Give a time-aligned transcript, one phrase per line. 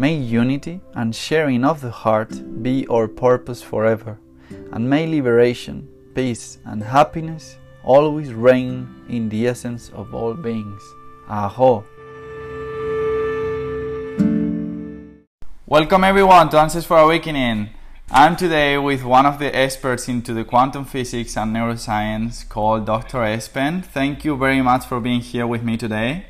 [0.00, 4.20] May unity and sharing of the heart be our purpose forever,
[4.70, 10.80] and may liberation, peace, and happiness always reign in the essence of all beings.
[11.28, 11.84] Aho!
[15.66, 17.70] Welcome everyone to Answers for Awakening.
[18.08, 23.18] I'm today with one of the experts into the quantum physics and neuroscience called Dr.
[23.18, 23.84] Espen.
[23.84, 26.26] Thank you very much for being here with me today.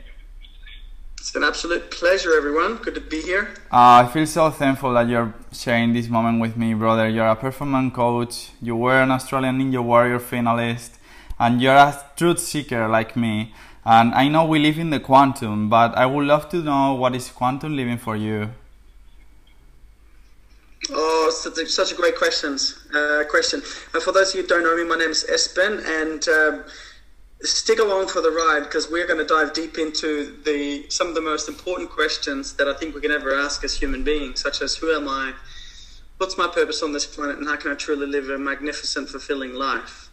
[1.19, 2.77] It's an absolute pleasure, everyone.
[2.77, 3.53] Good to be here.
[3.73, 7.09] Uh, I feel so thankful that you're sharing this moment with me, brother.
[7.09, 10.93] You're a performance coach, you were an Australian Ninja Warrior finalist,
[11.39, 13.53] and you're a truth seeker like me.
[13.85, 17.17] And I know we live in the quantum, but I would love to know what
[17.17, 18.51] is quantum living for you?
[20.91, 23.61] Oh, such a, such a great questions, uh, question.
[23.93, 26.63] Uh, for those of you who don't know me, my name is Espen, and uh,
[27.43, 31.15] stick along for the ride because we're going to dive deep into the some of
[31.15, 34.61] the most important questions that I think we can ever ask as human beings, such
[34.61, 35.35] as who am I,
[36.19, 39.55] what's my purpose on this planet, and how can I truly live a magnificent, fulfilling
[39.55, 40.11] life.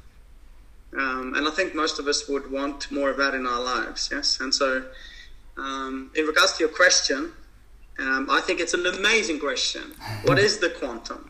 [0.97, 4.09] Um, and I think most of us would want more of that in our lives,
[4.12, 4.40] yes.
[4.40, 4.85] And so,
[5.58, 7.31] um, in regards to your question,
[7.97, 9.94] um, I think it's an amazing question.
[10.24, 11.30] What is the quantum?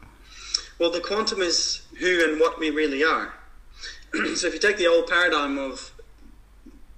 [0.78, 3.34] Well, the quantum is who and what we really are.
[4.36, 5.92] so if you take the old paradigm of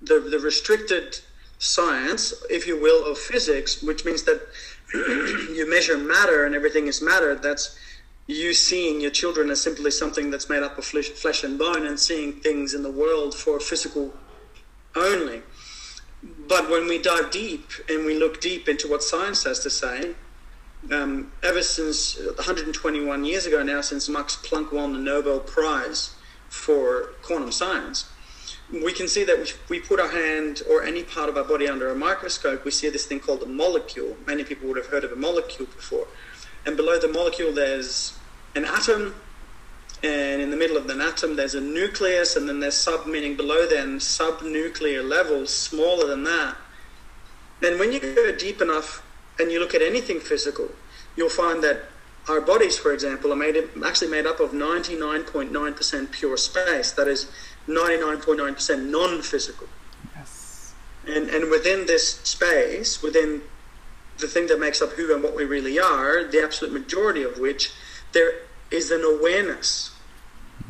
[0.01, 1.19] the, the restricted
[1.59, 4.41] science, if you will, of physics, which means that
[4.93, 7.77] you measure matter and everything is matter, that's
[8.27, 11.85] you seeing your children as simply something that's made up of flesh, flesh and bone
[11.85, 14.13] and seeing things in the world for physical
[14.95, 15.41] only.
[16.47, 20.13] But when we dive deep and we look deep into what science has to say,
[20.91, 26.13] um, ever since 121 years ago now, since Max Planck won the Nobel Prize
[26.49, 28.09] for quantum science,
[28.71, 31.67] we can see that if we put our hand or any part of our body
[31.67, 34.17] under a microscope, we see this thing called a molecule.
[34.25, 36.07] Many people would have heard of a molecule before.
[36.65, 38.17] And below the molecule, there's
[38.55, 39.15] an atom,
[40.03, 43.37] and in the middle of the atom, there's a nucleus, and then there's sub, meaning
[43.37, 46.57] below then, subnuclear levels, smaller than that.
[47.63, 49.01] And when you go deep enough
[49.39, 50.69] and you look at anything physical,
[51.15, 51.85] you'll find that
[52.29, 56.91] our bodies, for example, are made actually made up of 99.9% pure space.
[56.91, 57.31] That is
[57.67, 59.67] 99.9% non-physical.
[60.15, 60.73] Yes.
[61.07, 63.41] And and within this space, within
[64.19, 67.37] the thing that makes up who and what we really are, the absolute majority of
[67.37, 67.71] which,
[68.13, 68.33] there
[68.71, 69.91] is an awareness.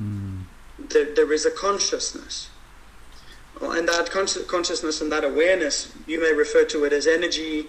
[0.02, 0.44] Mm.
[0.78, 2.50] There, there is a consciousness.
[3.60, 7.68] And that consciousness and that awareness, you may refer to it as energy,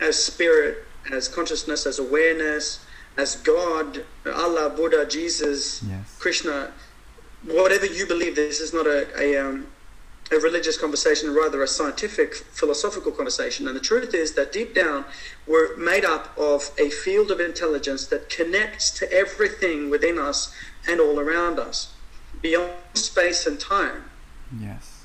[0.00, 2.84] as spirit, as consciousness, as awareness,
[3.16, 6.16] as God, Allah, Buddha, Jesus, Yes.
[6.18, 6.72] Krishna,
[7.44, 8.36] whatever you believe.
[8.36, 9.66] This is not a a, um,
[10.32, 13.68] a religious conversation, rather a scientific, philosophical conversation.
[13.68, 15.04] And the truth is that deep down,
[15.46, 20.52] we're made up of a field of intelligence that connects to everything within us
[20.88, 21.94] and all around us,
[22.42, 24.04] beyond space and time.
[24.60, 25.04] Yes.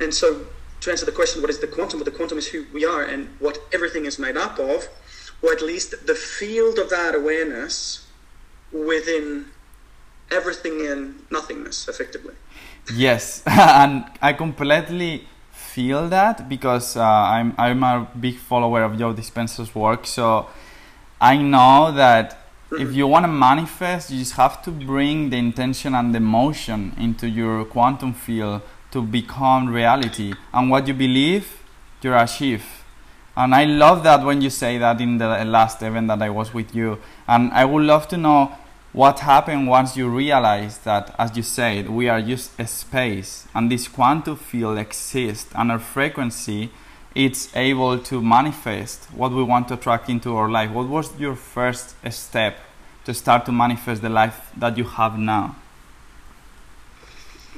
[0.00, 0.46] And so,
[0.80, 2.00] to answer the question, what is the quantum?
[2.00, 4.88] Well, the quantum is who we are and what everything is made up of,
[5.42, 8.06] or at least the field of that awareness
[8.72, 9.46] within
[10.30, 12.34] everything and nothingness, effectively.
[12.94, 19.14] Yes, and I completely feel that because uh, I'm I'm a big follower of Joe
[19.14, 20.06] Dispenza's work.
[20.06, 20.48] So
[21.20, 22.38] I know that
[22.72, 26.94] if you want to manifest, you just have to bring the intention and the motion
[26.98, 30.34] into your quantum field to become reality.
[30.52, 31.62] And what you believe,
[32.02, 32.81] you achieve.
[33.36, 36.52] And I love that when you say that in the last event that I was
[36.52, 36.98] with you.
[37.26, 38.52] And I would love to know
[38.92, 43.70] what happened once you realized that, as you said, we are just a space and
[43.70, 46.70] this quantum field exists and our frequency
[47.14, 50.70] it's able to manifest what we want to attract into our life.
[50.70, 52.58] What was your first step
[53.04, 55.56] to start to manifest the life that you have now?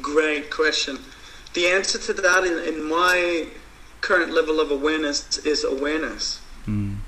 [0.00, 0.98] Great question.
[1.54, 3.46] The answer to that, in, in my
[4.04, 6.40] current level of awareness, is awareness.
[6.66, 6.98] Mm.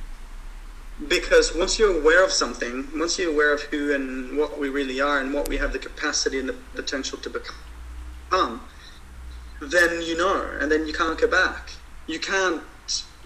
[1.09, 4.99] Because once you're aware of something, once you're aware of who and what we really
[4.99, 8.63] are and what we have the capacity and the potential to become,
[9.61, 11.73] then you know, and then you can't go back.
[12.07, 12.63] You can't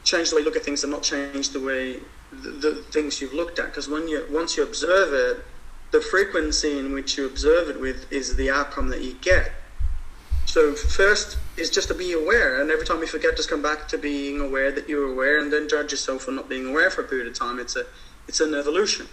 [0.02, 2.00] change the way you look at things and not change the way
[2.32, 3.66] the, the things you've looked at.
[3.66, 5.44] Because when you once you observe it,
[5.92, 9.52] the frequency in which you observe it with is the outcome that you get.
[10.50, 13.86] So first is just to be aware, and every time you forget, just come back
[13.86, 17.02] to being aware that you're aware, and then judge yourself for not being aware for
[17.02, 17.60] a period of time.
[17.60, 17.86] It's a
[18.26, 19.06] it's an evolution.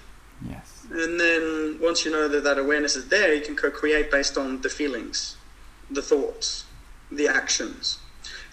[0.50, 0.88] Yes.
[0.90, 4.62] And then once you know that that awareness is there, you can co-create based on
[4.62, 5.38] the feelings,
[5.92, 6.66] the thoughts,
[7.12, 8.00] the actions.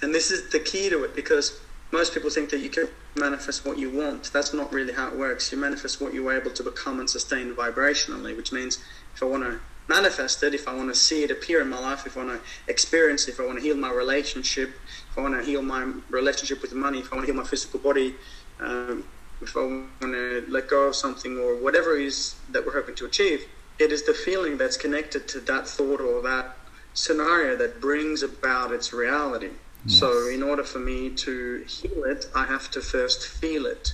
[0.03, 1.59] And this is the key to it because
[1.91, 4.31] most people think that you can manifest what you want.
[4.31, 5.51] That's not really how it works.
[5.51, 8.79] You manifest what you were able to become and sustain vibrationally, which means
[9.15, 9.59] if I want to
[9.89, 12.43] manifest it, if I want to see it appear in my life, if I want
[12.43, 14.71] to experience it, if I want to heal my relationship,
[15.11, 17.49] if I want to heal my relationship with money, if I want to heal my
[17.49, 18.15] physical body,
[18.61, 19.05] um,
[19.41, 22.95] if I want to let go of something or whatever it is that we're hoping
[22.97, 23.47] to achieve,
[23.79, 26.57] it is the feeling that's connected to that thought or that
[26.95, 29.51] scenario that brings about its reality.
[29.87, 33.93] So, in order for me to heal it, I have to first feel it.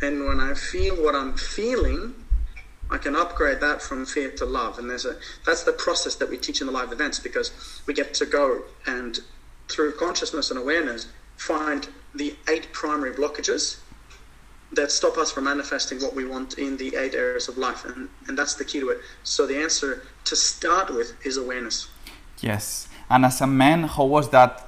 [0.00, 2.14] And when I feel what I'm feeling,
[2.90, 4.78] I can upgrade that from fear to love.
[4.78, 7.52] And there's a that's the process that we teach in the live events because
[7.86, 9.18] we get to go and
[9.68, 13.78] through consciousness and awareness find the eight primary blockages
[14.72, 17.84] that stop us from manifesting what we want in the eight areas of life.
[17.84, 18.98] And, and that's the key to it.
[19.22, 21.88] So the answer to start with is awareness.
[22.40, 22.88] Yes.
[23.08, 24.67] And as a man, how was that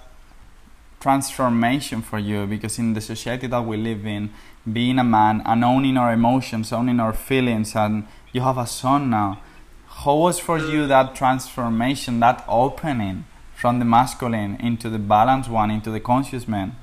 [1.00, 2.46] transformation for you?
[2.46, 4.30] Because in the society that we live in,
[4.70, 9.10] being a man and owning our emotions, owning our feelings, and you have a son
[9.10, 9.40] now.
[9.88, 13.24] How was for you that transformation, that opening
[13.54, 16.76] from the masculine into the balanced one, into the conscious man?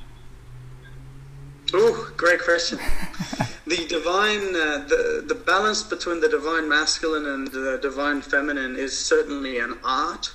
[1.73, 2.77] Oh, great question.
[3.67, 8.97] the divine, uh, the the balance between the divine masculine and the divine feminine is
[8.97, 10.31] certainly an art.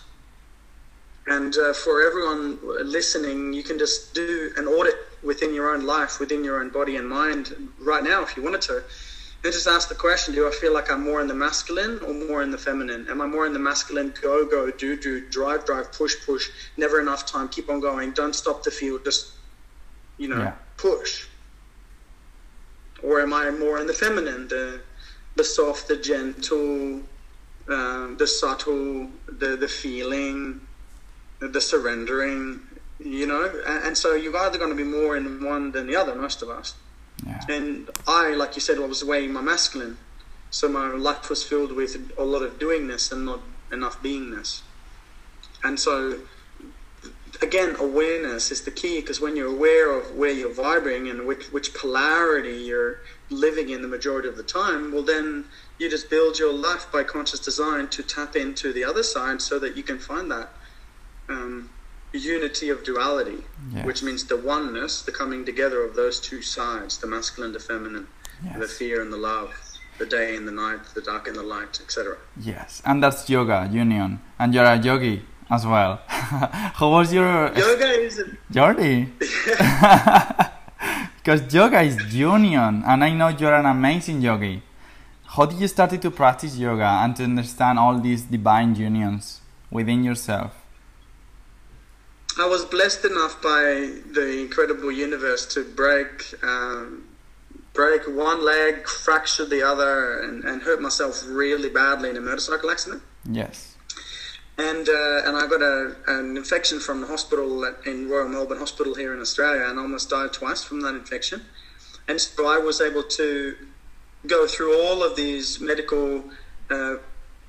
[1.27, 6.19] And uh, for everyone listening, you can just do an audit within your own life,
[6.19, 8.83] within your own body and mind right now, if you wanted to.
[9.45, 12.13] And just ask the question Do I feel like I'm more in the masculine or
[12.15, 13.07] more in the feminine?
[13.09, 17.01] Am I more in the masculine, go, go, do, do, drive, drive, push, push, never
[17.01, 19.33] enough time, keep on going, don't stop the field, just,
[20.19, 20.53] you know, Yeah.
[20.77, 21.27] push?
[23.03, 24.81] Or am I more in the feminine, the,
[25.35, 27.01] the soft, the gentle,
[27.69, 30.61] um, the subtle, the, the feeling,
[31.49, 32.61] the surrendering,
[32.99, 33.45] you know?
[33.67, 36.43] And, and so you're either going to be more in one than the other, most
[36.43, 36.75] of us.
[37.27, 37.41] Yeah.
[37.49, 39.99] And I, like you said, I was weighing my masculine.
[40.51, 43.41] So my life was filled with a lot of doingness and not
[43.73, 44.61] enough beingness.
[45.65, 46.19] And so,
[47.41, 51.47] again, awareness is the key because when you're aware of where you're vibrating and which,
[51.53, 52.99] which polarity you're
[53.31, 55.47] living in the majority of the time, well, then
[55.79, 59.59] you just build your life by conscious design to tap into the other side so
[59.59, 60.51] that you can find that
[61.33, 61.71] um,
[62.13, 63.41] unity of duality,
[63.75, 63.87] Yes.
[63.89, 68.07] which means the oneness, the coming together of those two sides, the masculine, the feminine,
[68.59, 69.51] the fear and the love,
[69.99, 72.17] the day and the night, the dark and the light, etc.
[72.37, 72.83] Yes.
[72.85, 74.21] And that's yoga, union.
[74.39, 76.01] And you're a yogi as well.
[76.09, 78.97] how was your Yoga is a, Jordi?
[81.17, 84.63] because yoga is union, and I know you're an amazing yogi.
[85.35, 90.03] how did you start to practice yoga and to understand all these divine unions within
[90.05, 90.53] yourself?
[92.39, 97.05] I was blessed enough by the incredible universe to break um,
[97.75, 102.71] break one leg, fracture the other, and, and hurt myself really badly in a motorcycle
[102.71, 103.03] accident.
[103.31, 103.77] Yes.
[104.59, 108.59] And uh, and I got a, an infection from the hospital at, in Royal Melbourne
[108.59, 111.43] Hospital here in Australia, and almost died twice from that infection.
[112.09, 113.57] And so I was able to
[114.27, 116.25] go through all of these medical
[116.71, 116.97] uh,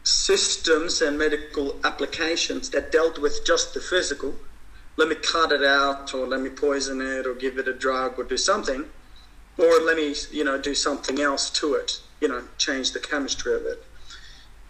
[0.04, 4.34] systems and medical applications that dealt with just the physical.
[4.96, 8.20] Let me cut it out, or let me poison it, or give it a drug,
[8.20, 8.86] or do something
[9.58, 13.54] or let me you know do something else to it you know change the chemistry
[13.54, 13.84] of it.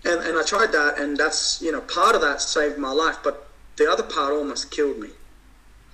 [0.06, 3.18] And and i tried that and that's you know part of that saved my life
[3.24, 5.10] but the other part almost killed me.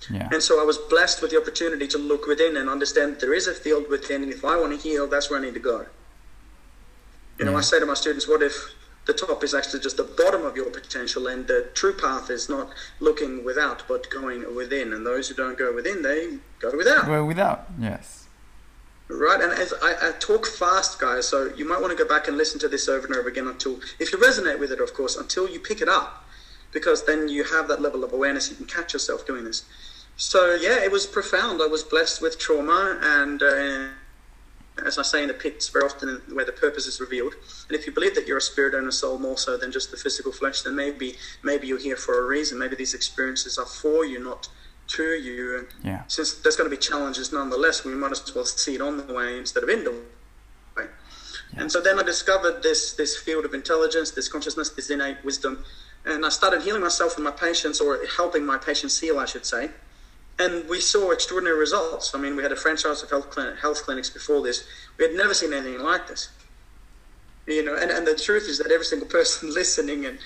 [0.10, 0.30] Yeah.
[0.32, 3.48] and so i was blessed with the opportunity to look within and understand there is
[3.48, 5.86] a field within and if i want to heal that's where i need to go.
[7.38, 8.54] You know i say to my students what if
[9.06, 12.48] the top is actually just the bottom of your potential and the true path is
[12.50, 17.06] not looking without but going within and those who don't go within they go without
[17.06, 18.27] Go without, yes.
[19.12, 22.27] Right, and as I, I, talk fast, guys, so you might want to go back
[22.27, 24.94] and listen to this over and over again until, if you resonate with it, of
[24.94, 26.24] course, until you pick it up,
[26.72, 28.51] because then you have that level of awareness.
[28.51, 29.63] You can catch yourself doing this.
[30.15, 31.60] So yeah, it was profound.
[31.60, 33.88] I was blessed with trauma, and uh,
[34.86, 37.34] as I say in the pits, very often where the purpose is revealed.
[37.68, 39.92] And if you believe that you're a spirit and a soul more so than just
[39.92, 42.60] the physical flesh, then maybe maybe you're here for a reason.
[42.60, 44.48] Maybe these experiences are for you, not
[44.96, 45.58] to you.
[45.58, 46.04] And Yeah.
[46.08, 49.14] since there's going to be challenges nonetheless, we might as well see it on the
[49.14, 50.88] way instead of in the way.
[51.58, 55.66] And so then I discovered this this field of intelligence, this consciousness, this innate wisdom,
[56.06, 59.46] and I started healing myself and my patients, or helping my patients heal, I should
[59.46, 59.72] say.
[60.39, 62.15] And we saw extraordinary results.
[62.15, 64.65] I mean, we had a franchise of health, clinic, health clinics before this.
[64.98, 66.29] We had never seen anything like this.
[67.46, 70.17] You know, and, and the truth is that every single person listening and,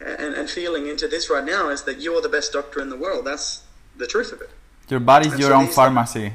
[0.00, 2.96] and and feeling into this right now is that you're the best doctor in the
[2.96, 3.26] world.
[3.26, 3.62] That's
[3.96, 4.50] the truth of it.
[4.88, 6.32] Your body's And your so own pharmacy.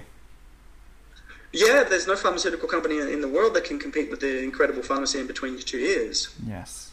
[1.54, 5.20] Yeah, there's no pharmaceutical company in the world that can compete with the incredible pharmacy
[5.20, 6.30] in between your two ears.
[6.46, 6.92] Yes.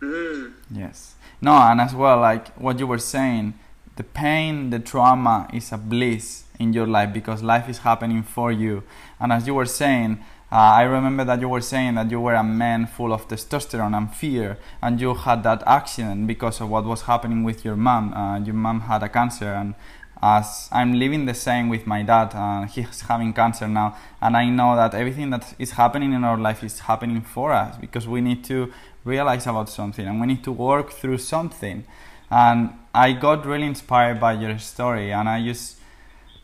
[0.00, 0.54] Mm.
[0.70, 1.14] Yes.
[1.40, 3.54] No, and as well, like what you were saying,
[3.96, 8.50] the pain, the trauma is a bliss in your life because life is happening for
[8.50, 8.82] you.
[9.20, 10.18] And as you were saying,
[10.50, 13.96] uh, I remember that you were saying that you were a man full of testosterone
[13.96, 18.14] and fear, and you had that accident because of what was happening with your mom.
[18.14, 19.74] Uh, your mom had a cancer, and
[20.22, 24.48] as I'm living the same with my dad, uh, he's having cancer now, and I
[24.48, 28.20] know that everything that is happening in our life is happening for us because we
[28.20, 28.72] need to
[29.04, 31.84] realize about something and we need to work through something.
[32.30, 35.78] And I got really inspired by your story, and I just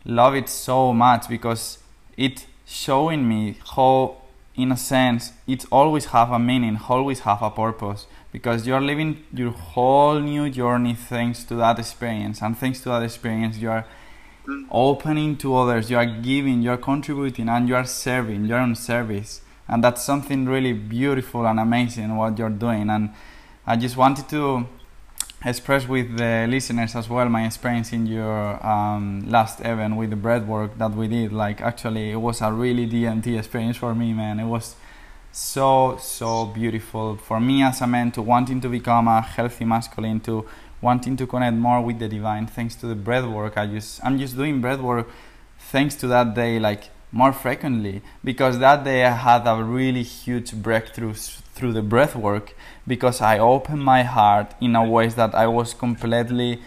[0.05, 1.79] love it so much because
[2.17, 4.17] it showing me how
[4.55, 9.25] in a sense it always have a meaning always have a purpose because you're living
[9.33, 13.87] your whole new journey thanks to that experience and thanks to that experience you are
[14.71, 18.75] opening to others you are giving you are contributing and you are serving you're on
[18.75, 19.43] service.
[19.69, 23.11] And that's something really beautiful and amazing what you're doing and
[23.67, 24.67] i just wanted to
[25.45, 30.17] express with the listeners as well my experience in your um, last event with the
[30.17, 31.33] breath work that we did.
[31.33, 34.41] Like actually it was a really dmt experience for me man.
[34.41, 34.77] It was
[35.33, 37.17] so so beautiful.
[37.17, 40.47] For me as a man to wanting to become a healthy masculine to
[40.81, 44.19] wanting to connect more with the divine thanks to the breath work i just i'm
[44.19, 45.07] just doing breath work
[45.59, 48.03] thanks to that day like more frequently.
[48.25, 51.15] Because that day i had a really huge breakthrough
[51.61, 52.55] through the breath work
[52.87, 56.59] because i opened my heart in a way that i was completely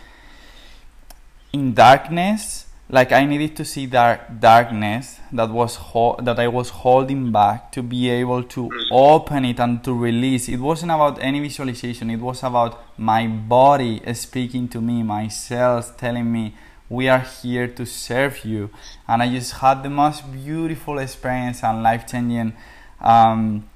[1.54, 2.66] in darkness.
[2.90, 7.72] Like i needed to see that darkness that was ho- that i was holding back
[7.72, 10.50] to be able to open it and to release.
[10.50, 12.10] It wasn't about any visualization.
[12.10, 16.56] It was about my body speaking to me my cells telling me
[16.90, 18.70] we are here to serve you.
[19.08, 22.54] And i just had the most beautiful experience and life-changing
[23.02, 23.68] um,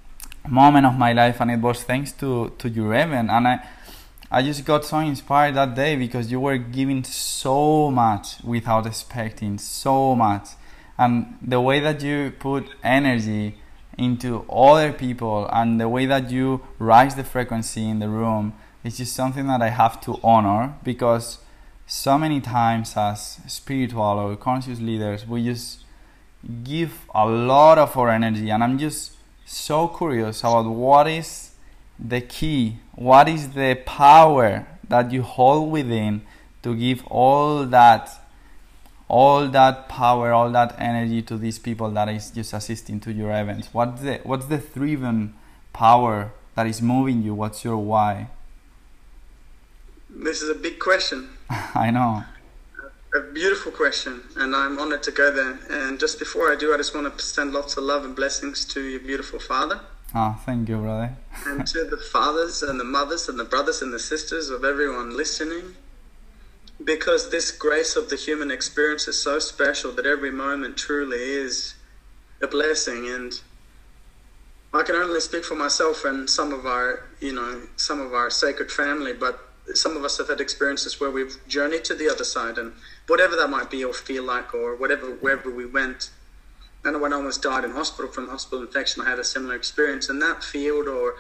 [0.50, 3.60] moment of my life and it was thanks to to your event and i
[4.30, 9.58] I just got so inspired that day because you were giving so much without expecting
[9.58, 10.50] so much.
[10.98, 13.56] And the way that you put energy
[13.98, 18.98] into other people and the way that you rise the frequency in the room is
[18.98, 21.40] just something that I have to honor because
[21.86, 25.80] so many times as spiritual or conscious leaders we just
[26.64, 29.17] give a lot of our energy and I'm just
[29.48, 31.52] so curious about what is
[31.98, 36.22] the key what is the power that you hold within
[36.64, 38.10] to give all that
[39.08, 43.32] all that power, all that energy to these people that is just assisting to your
[43.32, 43.70] events?
[43.72, 45.34] What's the what's the driven
[45.74, 47.34] power that is moving you?
[47.34, 48.30] What's your why?
[50.10, 51.30] This is a big question.
[51.50, 52.24] I know.
[53.18, 55.58] A beautiful question, and I'm honored to go there.
[55.72, 58.64] And just before I do, I just want to send lots of love and blessings
[58.66, 59.80] to your beautiful father.
[60.14, 61.18] Ah, thank you, brother.
[61.48, 65.18] and to the fathers and the mothers and the brothers and the sisters of everyone
[65.18, 65.76] listening.
[66.84, 71.74] Because this grace of the human experience is so special that every moment truly is
[72.40, 73.10] a blessing.
[73.10, 73.34] And
[74.76, 78.30] I can only speak for myself and some of our, you know, some of our
[78.30, 82.24] sacred family, but some of us have had experiences where we've journeyed to the other
[82.24, 82.74] side and
[83.08, 86.12] whatever that might be or feel like or whatever wherever we went.
[86.86, 90.10] And when I almost died in hospital from hospital infection I had a similar experience
[90.10, 91.16] in that field or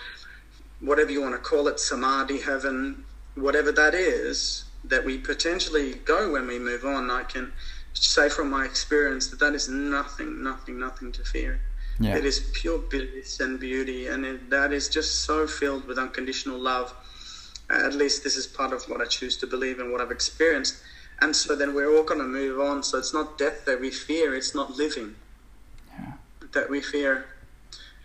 [0.79, 3.03] whatever you want to call it samadhi heaven
[3.35, 7.51] whatever that is that we potentially go when we move on I can
[7.93, 11.59] say from my experience that that is nothing nothing nothing to fear.
[11.99, 12.15] Yeah.
[12.15, 16.59] it is pure bliss and beauty and it, that is just so filled with unconditional
[16.59, 16.93] love
[17.69, 20.77] at least this is part of what I choose to believe and what I've experienced.
[21.21, 22.83] And so then we're all going to move on.
[22.83, 25.15] So it's not death that we fear, it's not living
[25.91, 26.13] yeah.
[26.53, 27.25] that we fear.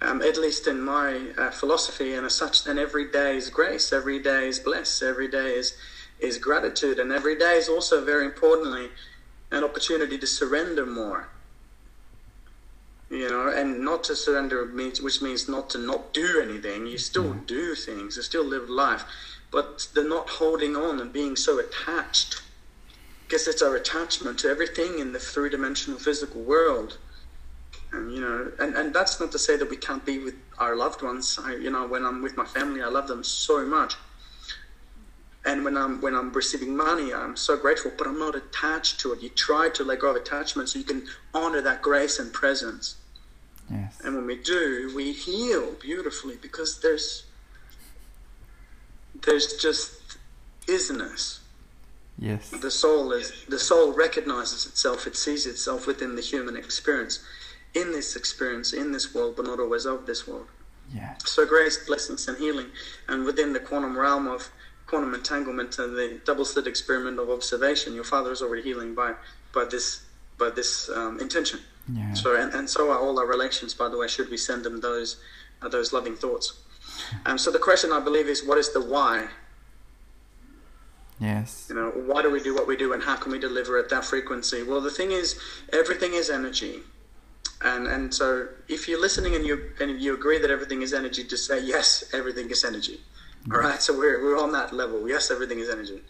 [0.00, 3.92] Um, at least in my uh, philosophy, and as such, then every day is grace,
[3.92, 5.76] every day is bliss, every day is,
[6.18, 8.88] is gratitude, and every day is also, very importantly,
[9.52, 11.28] an opportunity to surrender more
[13.12, 16.86] you know, and not to surrender means, which means not to not do anything.
[16.86, 17.46] You still mm.
[17.46, 19.04] do things, you still live life,
[19.52, 22.42] but they're not holding on and being so attached.
[23.24, 26.98] Because it's our attachment to everything in the three dimensional physical world.
[27.92, 30.74] And, you know, and, and that's not to say that we can't be with our
[30.74, 31.38] loved ones.
[31.42, 33.94] I, you know, when I'm with my family, I love them so much.
[35.44, 39.12] And when I'm when I'm receiving money, I'm so grateful, but I'm not attached to
[39.12, 39.22] it.
[39.22, 42.96] You try to let go of attachment so you can honor that grace and presence.
[43.68, 44.00] Yes.
[44.04, 47.24] And when we do, we heal beautifully because there's
[49.24, 50.18] there's just
[50.66, 51.38] isness.
[52.18, 52.50] Yes.
[52.50, 57.24] The soul is the soul recognizes itself, it sees itself within the human experience,
[57.74, 60.46] in this experience, in this world, but not always of this world.
[60.94, 61.14] Yeah.
[61.24, 62.66] So grace, blessings, and healing,
[63.08, 64.50] and within the quantum realm of
[64.86, 69.14] quantum entanglement and the double slit experiment of observation, your father is already healing by
[69.54, 70.02] by this
[70.38, 71.60] by this um, intention.
[71.92, 72.12] Yeah.
[72.14, 73.74] So and, and so are all our relations.
[73.74, 75.16] By the way, should we send them those
[75.62, 76.54] uh, those loving thoughts?
[77.26, 79.28] Um, so the question I believe is, what is the why?
[81.20, 81.66] Yes.
[81.68, 83.88] You know, why do we do what we do, and how can we deliver at
[83.90, 84.64] that frequency?
[84.64, 85.38] Well, the thing is,
[85.72, 86.80] everything is energy,
[87.62, 91.22] and and so if you're listening and you and you agree that everything is energy,
[91.22, 93.00] just say yes, everything is energy.
[93.52, 93.80] All right.
[93.80, 95.08] So we're we're on that level.
[95.08, 96.00] Yes, everything is energy.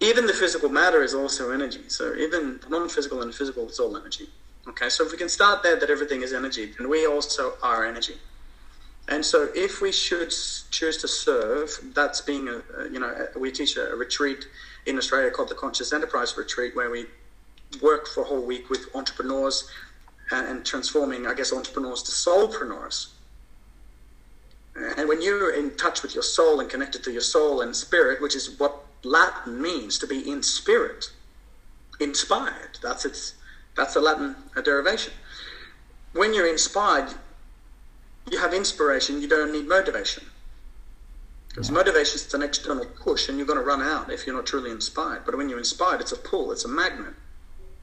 [0.00, 1.82] Even the physical matter is also energy.
[1.88, 4.28] So even non-physical and physical it's all energy.
[4.68, 4.88] Okay.
[4.88, 8.14] So if we can start there, that everything is energy, then we also are energy.
[9.10, 10.30] And so, if we should
[10.70, 14.46] choose to serve, that's being a, you know, we teach a retreat
[14.86, 17.06] in Australia called the Conscious Enterprise Retreat, where we
[17.82, 19.68] work for a whole week with entrepreneurs
[20.30, 23.08] and, transforming, I guess, entrepreneurs to soulpreneurs.
[24.96, 28.22] And when you're in touch with your soul and connected to your soul and spirit,
[28.22, 31.10] which is what Latin means to be in spirit,
[31.98, 33.34] inspired, that's its,
[33.76, 35.12] that's the Latin uh, derivation.
[36.12, 37.12] When you're inspired,
[38.30, 40.24] you have inspiration, you don't need motivation.
[41.48, 41.74] Because yeah.
[41.74, 44.70] motivation is an external push, and you're going to run out if you're not truly
[44.70, 45.22] inspired.
[45.24, 47.14] But when you're inspired, it's a pull, it's a magnet,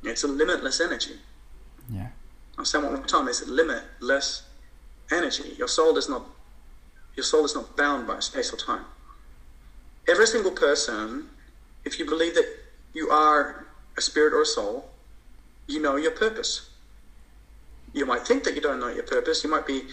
[0.04, 1.16] it's a limitless energy.
[1.90, 2.08] Yeah.
[2.58, 4.44] I'll say one more time: it's limitless
[5.12, 5.54] energy.
[5.58, 6.24] Your soul is not,
[7.16, 8.86] your soul is not bound by space or time.
[10.08, 11.30] Every single person,
[11.84, 12.48] if you believe that
[12.94, 14.90] you are a spirit or a soul,
[15.68, 16.70] you know your purpose.
[17.94, 19.44] You might think that you don't know your purpose.
[19.44, 19.84] You might be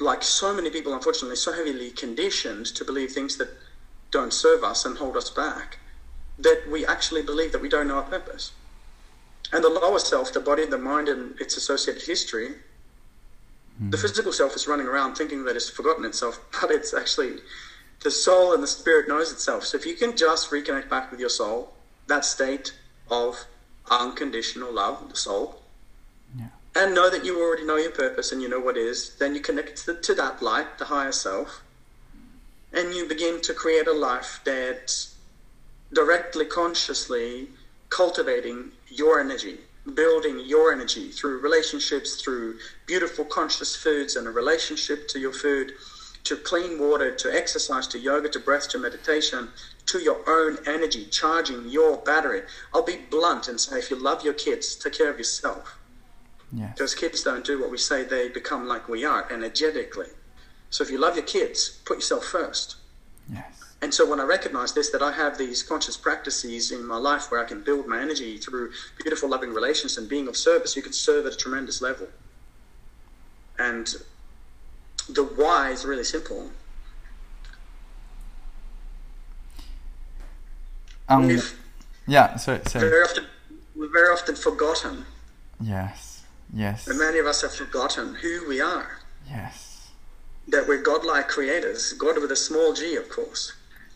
[0.00, 3.48] like so many people, unfortunately, so heavily conditioned to believe things that
[4.10, 5.78] don't serve us and hold us back,
[6.38, 8.52] that we actually believe that we don't know our purpose.
[9.52, 12.50] And the lower self, the body, the mind, and its associated history,
[13.80, 13.90] mm.
[13.90, 17.38] the physical self is running around thinking that it's forgotten itself, but it's actually
[18.02, 19.64] the soul and the spirit knows itself.
[19.64, 21.72] So if you can just reconnect back with your soul,
[22.08, 22.74] that state
[23.10, 23.44] of
[23.90, 25.62] unconditional love, the soul,
[26.74, 29.40] and know that you already know your purpose and you know what is, then you
[29.40, 31.62] connect to, to that light, the higher self,
[32.72, 35.14] and you begin to create a life that's
[35.92, 37.48] directly, consciously
[37.90, 39.58] cultivating your energy,
[39.94, 45.72] building your energy through relationships, through beautiful conscious foods and a relationship to your food,
[46.24, 49.48] to clean water, to exercise, to yoga, to breath, to meditation,
[49.86, 52.42] to your own energy, charging your battery.
[52.72, 55.78] I'll be blunt and say if you love your kids, take care of yourself.
[56.52, 56.72] Yes.
[56.74, 60.06] Because kids don't do what we say, they become like we are energetically.
[60.70, 62.76] So if you love your kids, put yourself first.
[63.32, 63.44] Yes.
[63.82, 67.30] And so when I recognize this, that I have these conscious practices in my life
[67.30, 70.82] where I can build my energy through beautiful, loving relations and being of service, you
[70.82, 72.08] can serve at a tremendous level.
[73.58, 73.94] And
[75.08, 76.50] the why is really simple.
[81.08, 81.58] Um, We've
[82.06, 82.88] yeah, sorry, sorry.
[82.88, 83.24] very often,
[83.76, 85.04] we're very often forgotten,
[85.60, 86.03] Yes.
[86.54, 86.86] Yes.
[86.86, 88.98] and many of us have forgotten who we are.
[89.28, 89.90] Yes.
[90.48, 93.52] That we're godlike creators, God with a small g, of course.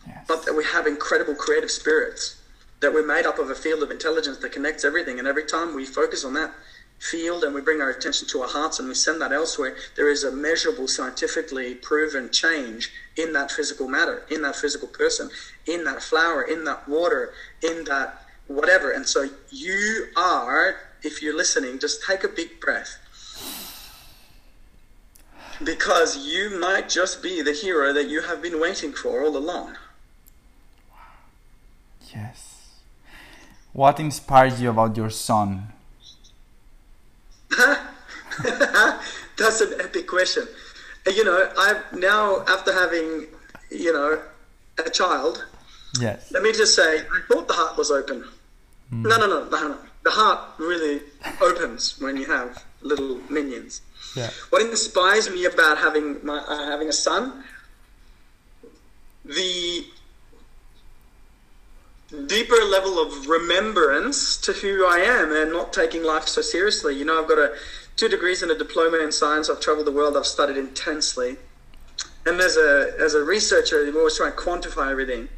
[0.07, 0.25] Yes.
[0.27, 2.41] but that we have incredible creative spirits,
[2.79, 5.19] that we're made up of a field of intelligence that connects everything.
[5.19, 6.51] And every time we focus on that
[6.99, 10.09] field and we bring our attention to our hearts and we send that elsewhere, there
[10.09, 15.29] is a measurable, scientifically proven change in that physical matter, in that physical person,
[15.67, 18.91] in that flower, in that water, in that whatever.
[18.91, 22.97] And so you are, if you're listening, just take a big breath.
[25.63, 29.75] Because you might just be the hero that you have been waiting for all along.
[32.15, 32.79] Yes.
[33.73, 35.73] What inspires you about your son?
[39.37, 40.47] That's an epic question.
[41.07, 43.27] You know, I've now, after having,
[43.69, 44.21] you know,
[44.85, 45.45] a child,
[45.99, 46.31] Yes.
[46.31, 48.23] let me just say, I thought the heart was open.
[48.89, 49.03] Hmm.
[49.03, 49.77] No, no, no, no, no.
[50.03, 51.01] The heart really
[51.41, 53.81] opens when you have little minions.
[54.15, 54.29] Yeah.
[54.49, 57.43] What inspires me about having my uh, having a son,
[59.25, 59.85] the
[62.25, 66.95] deeper level of remembrance to who I am and not taking life so seriously.
[66.95, 67.55] You know, I've got a
[67.97, 69.49] two degrees and a diploma in science.
[69.49, 70.17] I've traveled the world.
[70.17, 71.37] I've studied intensely,
[72.25, 75.29] and as a as a researcher, I'm always trying to quantify everything.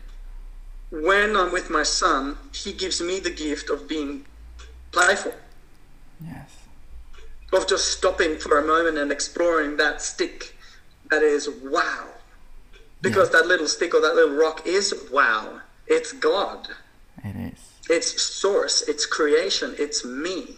[0.92, 4.26] When I'm with my son, he gives me the gift of being
[4.92, 5.34] playful
[6.24, 6.52] Yes.
[7.52, 10.56] of just stopping for a moment and exploring that stick
[11.10, 12.08] that is wow.
[13.02, 15.62] Because that little stick or that little rock is wow.
[15.88, 16.68] It's God.
[17.24, 17.60] It is.
[17.90, 18.84] It's source.
[18.88, 19.76] It's creation.
[19.78, 20.58] It's me.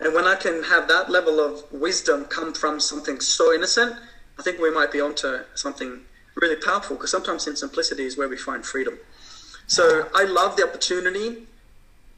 [0.00, 3.96] And when I can have that level of wisdom come from something so innocent,
[4.38, 6.02] I think we might be onto something
[6.36, 8.98] really powerful because sometimes in simplicity is where we find freedom.
[9.66, 11.48] So I love the opportunity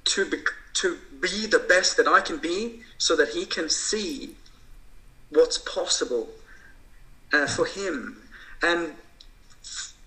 [0.05, 0.39] to be,
[0.75, 4.35] to be the best that I can be so that he can see
[5.31, 6.29] what's possible
[7.33, 8.23] uh, for him
[8.63, 8.95] and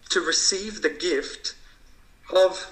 [0.09, 1.55] to receive the gift
[2.35, 2.69] of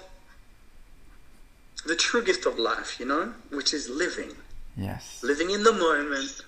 [1.86, 4.32] the true gift of life, you know, which is living,
[4.76, 5.20] Yes.
[5.22, 6.40] living in the moment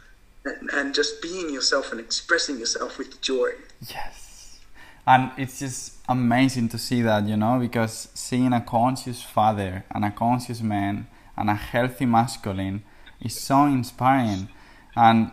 [0.45, 3.51] and, and just being yourself and expressing yourself with joy.
[3.89, 4.61] Yes.
[5.07, 10.05] And it's just amazing to see that, you know, because seeing a conscious father and
[10.05, 12.83] a conscious man and a healthy masculine
[13.21, 14.49] is so inspiring.
[14.97, 15.31] And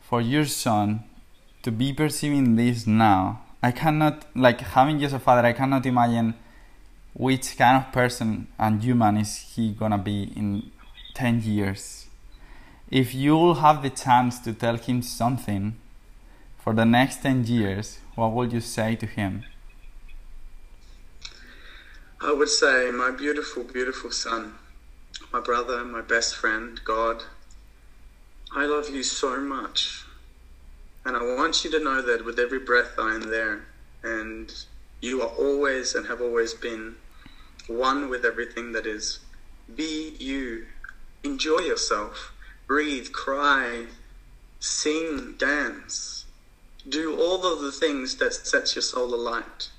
[0.00, 1.04] for your son
[1.62, 6.34] to be perceiving this now, I cannot, like, having just a father, I cannot imagine
[7.12, 10.70] which kind of person and human is he gonna be in
[11.14, 12.06] 10 years.
[12.90, 15.76] If you will have the chance to tell him something
[16.56, 19.44] for the next 10 years, what would you say to him?
[22.20, 24.54] I would say, my beautiful, beautiful son,
[25.32, 27.24] my brother, my best friend, God,
[28.52, 30.04] I love you so much.
[31.04, 33.66] And I want you to know that with every breath I am there.
[34.02, 34.52] And
[35.00, 36.96] you are always and have always been
[37.66, 39.18] one with everything that is.
[39.74, 40.66] Be you.
[41.22, 42.32] Enjoy yourself.
[42.66, 43.86] Breathe, cry,
[44.60, 46.24] sing, dance.
[46.88, 49.70] Do all of the things that sets your soul alight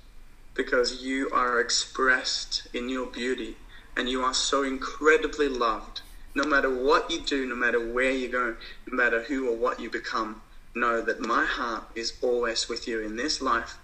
[0.54, 3.56] because you are expressed in your beauty
[3.99, 5.99] and you are so incredibly loved.
[6.33, 8.55] No matter what you do, no matter where you go,
[8.88, 10.41] no matter who or what you become,
[10.73, 13.77] know that my heart is always with you in this life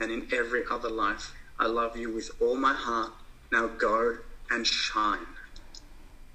[0.00, 1.32] and in every other life.
[1.60, 3.12] I love you with all my heart.
[3.52, 4.18] Now go
[4.50, 5.28] and shine.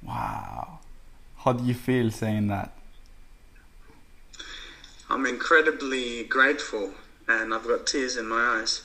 [0.01, 0.79] Wow.
[1.39, 2.77] How do you feel saying that?
[5.09, 6.93] I'm incredibly grateful
[7.27, 8.83] and I've got tears in my eyes.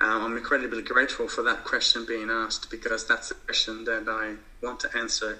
[0.00, 4.34] Um, I'm incredibly grateful for that question being asked because that's a question that I
[4.64, 5.38] want to answer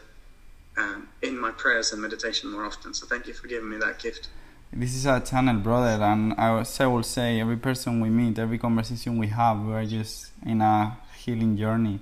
[0.76, 2.94] um, in my prayers and meditation more often.
[2.94, 4.28] So thank you for giving me that gift.
[4.72, 6.50] This is a channel, brother, and I
[6.86, 10.98] will say every person we meet, every conversation we have, we are just in a
[11.16, 12.00] healing journey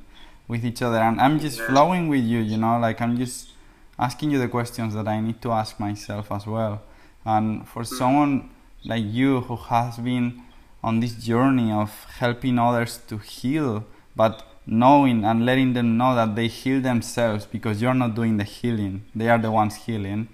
[0.48, 0.98] with each other.
[0.98, 1.66] And I'm just Yeah.
[1.66, 3.50] flowing with you, you know, like I'm just
[3.98, 6.82] asking you the questions that I need to ask myself as well.
[7.24, 8.50] And for someone
[8.84, 10.42] like you who has been
[10.82, 16.36] on this journey of helping others to heal but knowing and letting them know that
[16.36, 20.28] they heal themselves because you're not doing the healing, they are the ones healing.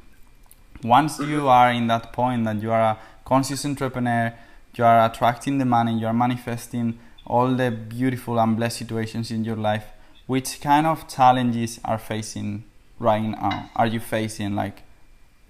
[0.82, 4.34] Once you are in that point that you are a conscious entrepreneur,
[4.74, 9.44] you are attracting the money, you are manifesting all the beautiful and blessed situations in
[9.44, 9.86] your life,
[10.26, 12.64] which kind of challenges are facing
[12.98, 13.70] right now?
[13.76, 14.82] Are you facing like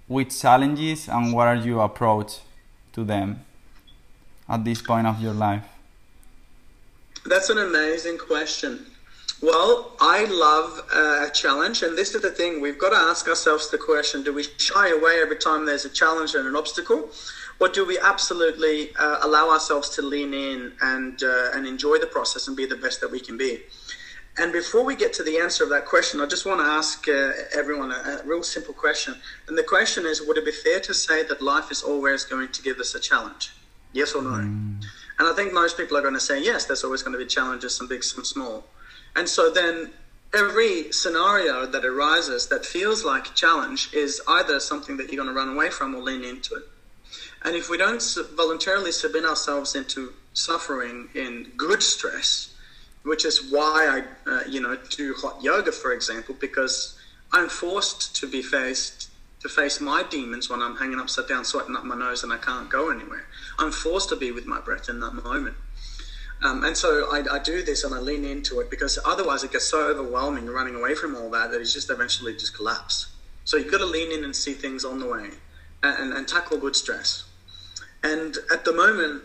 [0.06, 2.38] which challenges and what are your approach
[2.92, 3.44] to them
[4.48, 5.64] at this point of your life?
[7.26, 8.86] That's an amazing question.
[9.40, 13.70] Well, I love a challenge, and this is the thing we've got to ask ourselves
[13.70, 17.10] the question do we shy away every time there's a challenge and an obstacle?
[17.60, 22.06] Or do we absolutely uh, allow ourselves to lean in and, uh, and enjoy the
[22.06, 23.60] process and be the best that we can be?
[24.38, 27.08] And before we get to the answer of that question, I just want to ask
[27.08, 29.16] uh, everyone a, a, real simple question.
[29.48, 32.48] And the question is Would it be fair to say that life is always going
[32.48, 33.52] to give us a challenge?
[33.92, 34.30] Yes or no?
[34.30, 34.84] Mm.
[35.18, 37.26] And I think most people are going to say yes, there's always going to be
[37.26, 38.64] challenges, some big, some small.
[39.16, 39.90] And so then
[40.34, 45.34] every scenario that arises that feels like a challenge is either something that you're going
[45.34, 46.64] to run away from or lean into it.
[47.44, 48.02] And if we don't
[48.36, 52.54] voluntarily submit ourselves into suffering in good stress,
[53.02, 56.98] which is why I, uh, you know, do hot yoga, for example, because
[57.32, 59.07] I'm forced to be faced
[59.48, 62.36] to face my demons when I'm hanging upside down, sweating up my nose, and I
[62.36, 63.26] can't go anywhere.
[63.58, 65.56] I'm forced to be with my breath in that moment.
[66.42, 69.50] Um, and so I, I, do this and I lean into it because otherwise it
[69.50, 73.08] gets so overwhelming running away from all that that it's just eventually just collapse.
[73.44, 75.30] So you've got to lean in and see things on the way
[75.82, 77.24] and, and, and tackle good stress.
[78.04, 79.24] And at the moment,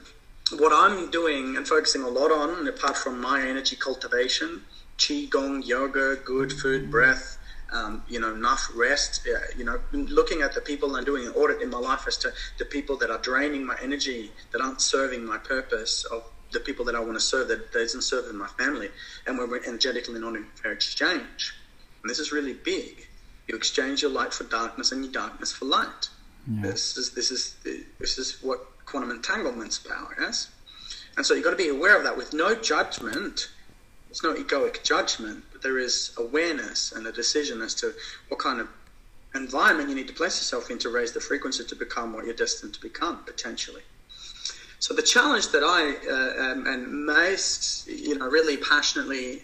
[0.57, 4.63] what I'm doing and focusing a lot on, apart from my energy cultivation,
[4.97, 7.37] qigong, yoga, good food, breath,
[7.73, 9.27] um, you know, enough rest.
[9.27, 12.17] Uh, you know, looking at the people and doing an audit in my life as
[12.17, 16.59] to the people that are draining my energy, that aren't serving my purpose of the
[16.59, 18.89] people that I want to serve, that, that isn't serving my family,
[19.25, 21.53] and when we're energetically not in fair exchange.
[22.01, 23.07] And this is really big.
[23.47, 26.09] You exchange your light for darkness and your darkness for light.
[26.47, 26.61] Yeah.
[26.61, 27.55] This is this is
[27.99, 30.49] this is what quantum entanglement's power, yes.
[31.17, 33.49] And so you've got to be aware of that with no judgment.
[34.13, 37.95] There's no egoic judgment, but there is awareness and a decision as to
[38.27, 38.67] what kind of
[39.33, 42.35] environment you need to place yourself in to raise the frequency to become what you're
[42.35, 43.81] destined to become potentially.
[44.77, 49.41] So the challenge that I uh, um, and most, you know, really passionately,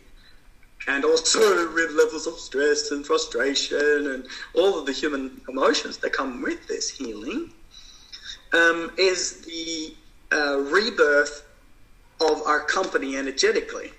[0.86, 6.13] and also with levels of stress and frustration and all of the human emotions that
[6.13, 7.51] come with this healing,
[8.53, 9.95] um, is the
[10.32, 11.43] uh, rebirth
[12.21, 13.93] of our company energetically.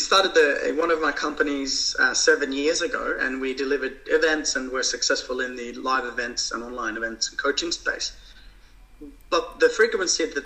[0.00, 4.70] Started the, one of my companies uh, seven years ago, and we delivered events and
[4.70, 8.12] were successful in the live events and online events and coaching space.
[9.28, 10.44] But the frequency that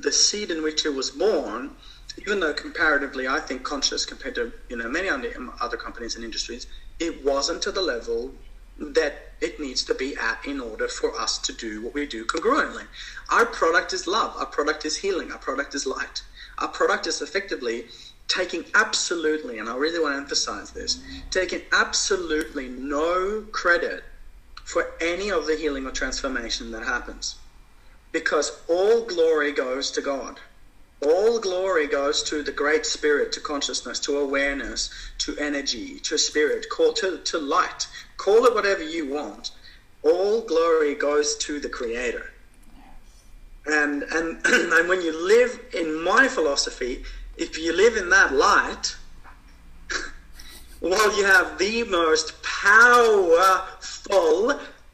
[0.00, 1.70] the seed in which it was born,
[2.18, 6.66] even though comparatively I think conscious compared to you know many other companies and industries,
[6.98, 8.32] it wasn't to the level
[8.78, 12.24] that it needs to be at in order for us to do what we do
[12.24, 12.86] congruently.
[13.30, 16.22] Our product is love, our product is healing, our product is light.
[16.58, 17.86] Our product is effectively
[18.28, 24.04] taking absolutely, and I really want to emphasize this, taking absolutely no credit
[24.64, 27.36] for any of the healing or transformation that happens
[28.14, 30.38] because all glory goes to God.
[31.04, 36.66] All glory goes to the great spirit, to consciousness, to awareness, to energy, to spirit,
[36.70, 37.88] call to, to light.
[38.16, 39.50] Call it whatever you want.
[40.02, 42.32] All glory goes to the creator.
[43.66, 47.02] And and and when you live in my philosophy,
[47.36, 48.96] if you live in that light,
[50.80, 53.40] well you have the most powerful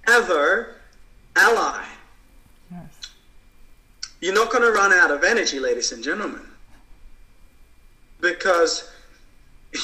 [0.06, 0.76] ever
[1.36, 1.84] ally
[4.20, 6.46] you're not going to run out of energy, ladies and gentlemen,
[8.20, 8.90] because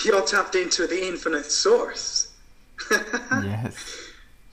[0.04, 2.34] you're tapped into the infinite source.
[2.90, 4.02] yes.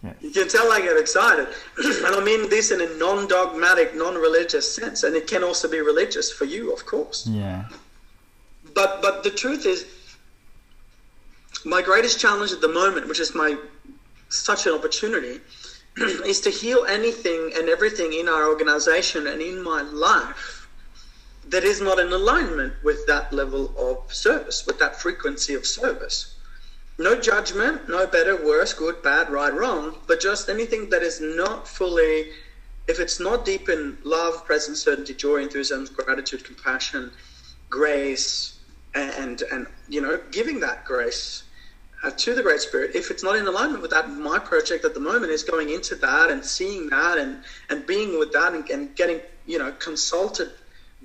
[0.01, 0.15] Yes.
[0.21, 1.47] You can tell I get excited.
[1.77, 5.03] and I mean this in a non dogmatic, non religious sense.
[5.03, 7.25] And it can also be religious for you, of course.
[7.27, 7.65] Yeah.
[8.73, 9.85] But but the truth is
[11.65, 13.57] my greatest challenge at the moment, which is my
[14.29, 15.39] such an opportunity,
[16.25, 20.67] is to heal anything and everything in our organization and in my life
[21.49, 26.35] that is not in alignment with that level of service, with that frequency of service.
[26.97, 31.67] No judgment, no better, worse, good, bad, right, wrong, but just anything that is not
[31.67, 32.29] fully,
[32.87, 37.11] if it's not deep in love, presence, certainty, joy, enthusiasm, gratitude, compassion,
[37.69, 38.52] grace,
[38.95, 41.43] and and you know, giving that grace
[42.03, 44.93] uh, to the Great Spirit, if it's not in alignment with that, my project at
[44.93, 48.69] the moment is going into that and seeing that and, and being with that and,
[48.69, 50.51] and getting, you know, consulted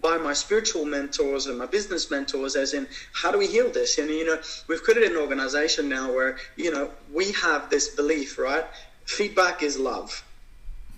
[0.00, 3.98] by my spiritual mentors and my business mentors as in how do we heal this?
[3.98, 8.38] And you know we've created an organization now where you know we have this belief
[8.38, 8.64] right?
[9.06, 10.24] Feedback is love.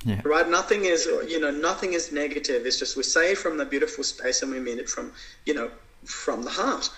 [0.04, 0.20] Yeah.
[0.24, 0.48] right?
[0.48, 2.66] Nothing is you know nothing is negative.
[2.66, 5.12] It's just we say it from the beautiful space and we mean it from
[5.46, 5.70] you know
[6.04, 6.90] from the heart.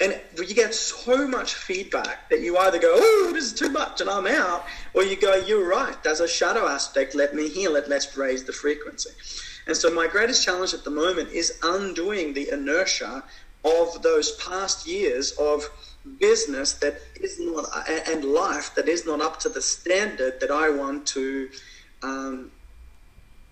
[0.00, 4.00] And you get so much feedback that you either go oh this is too much
[4.00, 6.02] and i'm out or you go you're right.
[6.02, 7.14] There's a shadow aspect.
[7.14, 7.88] Let me heal it.
[7.88, 9.10] Let's raise the frequency.
[9.66, 13.22] And so my greatest challenge at the moment is undoing the inertia
[13.64, 15.68] of those past years of
[16.18, 17.66] business that is not
[18.08, 21.50] and life that is not up to the standard that I want to
[22.02, 22.50] um,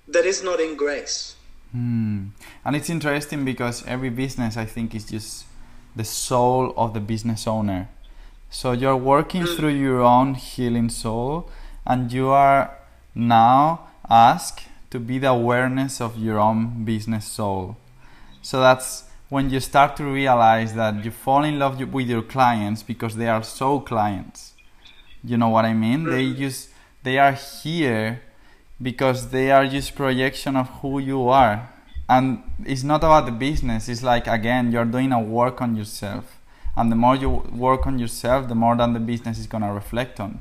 [0.08, 1.36] that is not in grace.
[1.74, 2.30] Mm.
[2.64, 5.44] And it's interesting because every business I think is just
[5.94, 7.88] the soul of the business owner.
[8.50, 9.56] So you're working mm.
[9.56, 11.50] through your own healing soul
[11.86, 12.78] and you are
[13.14, 17.76] now asked to be the awareness of your own business soul.
[18.40, 22.82] So that's when you start to realize that you fall in love with your clients
[22.82, 24.54] because they are so clients.
[25.22, 26.04] You know what I mean?
[26.04, 26.38] They mm-hmm.
[26.38, 26.70] just
[27.02, 28.22] they are here
[28.80, 31.68] because they are just projection of who you are.
[32.08, 33.88] And it's not about the business.
[33.88, 36.40] It's like again, you're doing a work on yourself.
[36.76, 40.20] And the more you work on yourself, the more that the business is gonna reflect
[40.20, 40.40] on.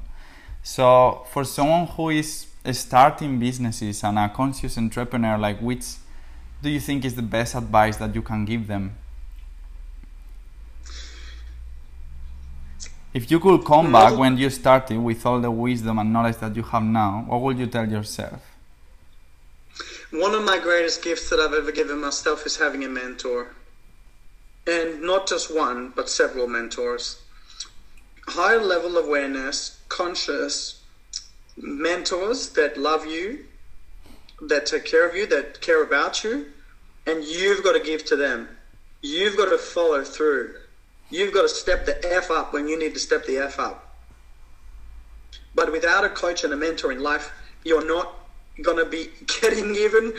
[0.64, 5.86] So for someone who is starting businesses and a conscious entrepreneur, like which
[6.62, 8.96] do you think is the best advice that you can give them?
[13.18, 16.56] If you could come back when you started with all the wisdom and knowledge that
[16.56, 18.40] you have now, what would you tell yourself?
[20.12, 23.56] One of my greatest gifts that I've ever given myself is having a mentor.
[24.68, 27.20] And not just one, but several mentors.
[28.28, 30.84] Higher level awareness, conscious,
[31.58, 33.46] mentors that love you,
[34.44, 36.52] that take care of you, that care about you,
[37.08, 38.48] and you've got to give to them.
[39.02, 40.54] You've got to follow through.
[41.10, 43.96] You've got to step the F up when you need to step the F up.
[45.56, 47.32] But without a coach and a mentor in life,
[47.64, 48.14] you're not
[48.62, 49.10] going to be
[49.42, 50.14] getting even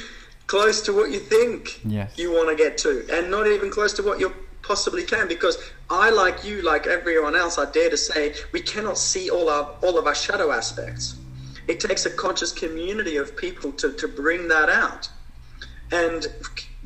[0.47, 2.17] close to what you think yes.
[2.17, 5.29] you want to get to, and not even close to what you possibly can.
[5.29, 5.59] Because
[5.91, 9.77] I, like you, like everyone else, I dare to say, we cannot see all our
[9.83, 11.17] all of our shadow aspects
[11.69, 15.09] it takes a conscious community of people to, to bring that out.
[15.93, 16.27] And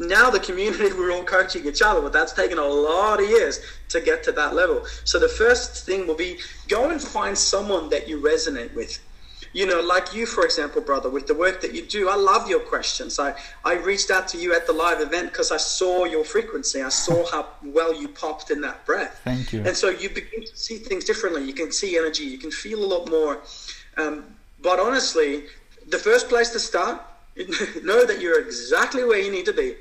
[0.08, 3.60] now the community, we're all coaching each other, but that's taken a lot of years
[3.90, 4.84] to get to that level.
[5.04, 6.38] So the first thing will be
[6.68, 8.98] go and find someone that you resonate with.
[9.54, 12.48] You know, like you, for example, brother, with the work that you do, I love
[12.48, 13.18] your questions.
[13.18, 13.34] I,
[13.66, 16.80] I reached out to you at the live event because I saw your frequency.
[16.80, 19.20] I saw how well you popped in that breath.
[19.24, 19.62] Thank you.
[19.62, 21.44] And so you begin to see things differently.
[21.44, 22.24] You can see energy.
[22.24, 23.42] You can feel a lot more.
[23.98, 24.24] Um,
[24.62, 25.44] but honestly,
[25.86, 27.02] the first place to start,
[27.82, 29.76] know that you're exactly where you need to be.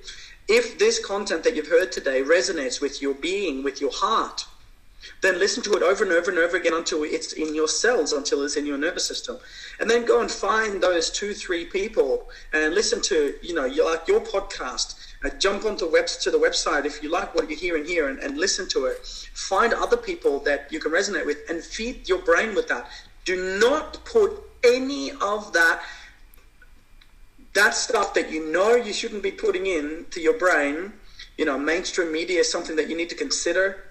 [0.48, 4.46] If this content that you've heard today resonates with your being, with your heart,
[5.22, 8.14] then listen to it over and over and over again until it's in your cells,
[8.14, 9.38] until it's in your nervous system.
[9.80, 14.08] And then go and find those two, three people and listen to, you know, like
[14.08, 14.96] your podcast.
[15.24, 18.10] Uh, jump onto web to the website if you like what you hear in here
[18.10, 19.06] and, and listen to it.
[19.34, 22.90] Find other people that you can resonate with and feed your brain with that.
[23.26, 24.32] Do not put
[24.64, 25.84] any of that
[27.54, 30.94] that stuff that you know you shouldn't be putting in to your brain
[31.38, 33.84] you know mainstream media is something that you need to consider.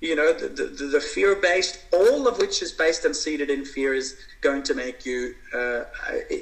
[0.00, 3.64] You know the, the, the fear based all of which is based and seated in
[3.64, 5.84] fear is going to make you uh,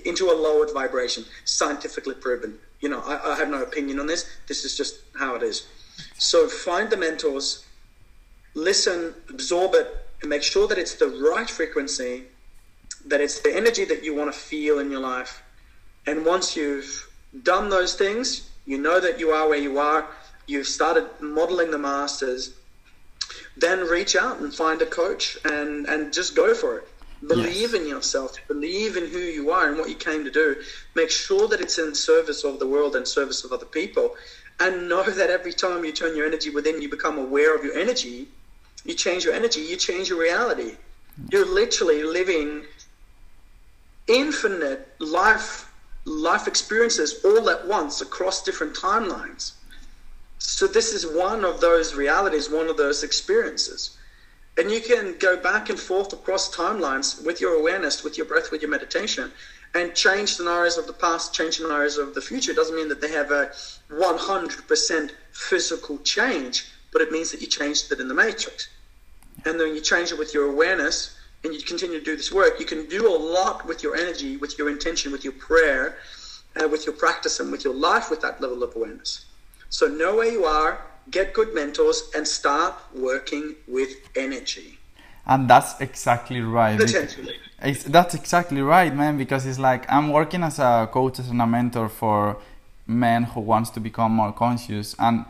[0.04, 2.58] into a lowered vibration scientifically proven.
[2.80, 4.28] You know I, I have no opinion on this.
[4.46, 5.66] This is just how it is.
[6.18, 7.64] So find the mentors
[8.54, 9.88] listen absorb it
[10.20, 12.24] and make sure that it's the right frequency
[13.06, 15.42] that it's the energy that you want to feel in your life.
[16.06, 17.08] And once you've
[17.42, 20.06] done those things, you know that you are where you are,
[20.46, 22.54] you've started modeling the masters,
[23.56, 26.88] then reach out and find a coach and, and just go for it.
[27.26, 27.74] Believe yes.
[27.74, 30.56] in yourself, believe in who you are and what you came to do.
[30.96, 34.16] Make sure that it's in service of the world and service of other people.
[34.58, 37.76] And know that every time you turn your energy within, you become aware of your
[37.76, 38.28] energy,
[38.84, 40.76] you change your energy, you change your reality.
[41.30, 42.62] You're literally living
[44.08, 45.71] infinite life
[46.04, 49.52] life experiences all at once across different timelines.
[50.38, 53.96] So this is one of those realities, one of those experiences.
[54.58, 58.50] And you can go back and forth across timelines with your awareness, with your breath,
[58.50, 59.30] with your meditation,
[59.74, 62.50] and change scenarios of the past, change scenarios of the future.
[62.50, 63.50] It doesn't mean that they have a
[63.90, 68.68] 100% physical change, but it means that you changed it in the matrix.
[69.46, 72.60] And then you change it with your awareness, and you continue to do this work,
[72.60, 75.98] you can do a lot with your energy, with your intention, with your prayer,
[76.60, 79.26] uh, with your practice, and with your life with that level of awareness.
[79.68, 80.80] So know where you are,
[81.10, 84.78] get good mentors, and start working with energy.
[85.26, 86.78] And that's exactly right.
[86.78, 87.36] Potentially.
[87.60, 89.16] It's, that's exactly right, man.
[89.16, 92.38] Because it's like I'm working as a coach and a mentor for
[92.86, 95.24] men who wants to become more conscious, and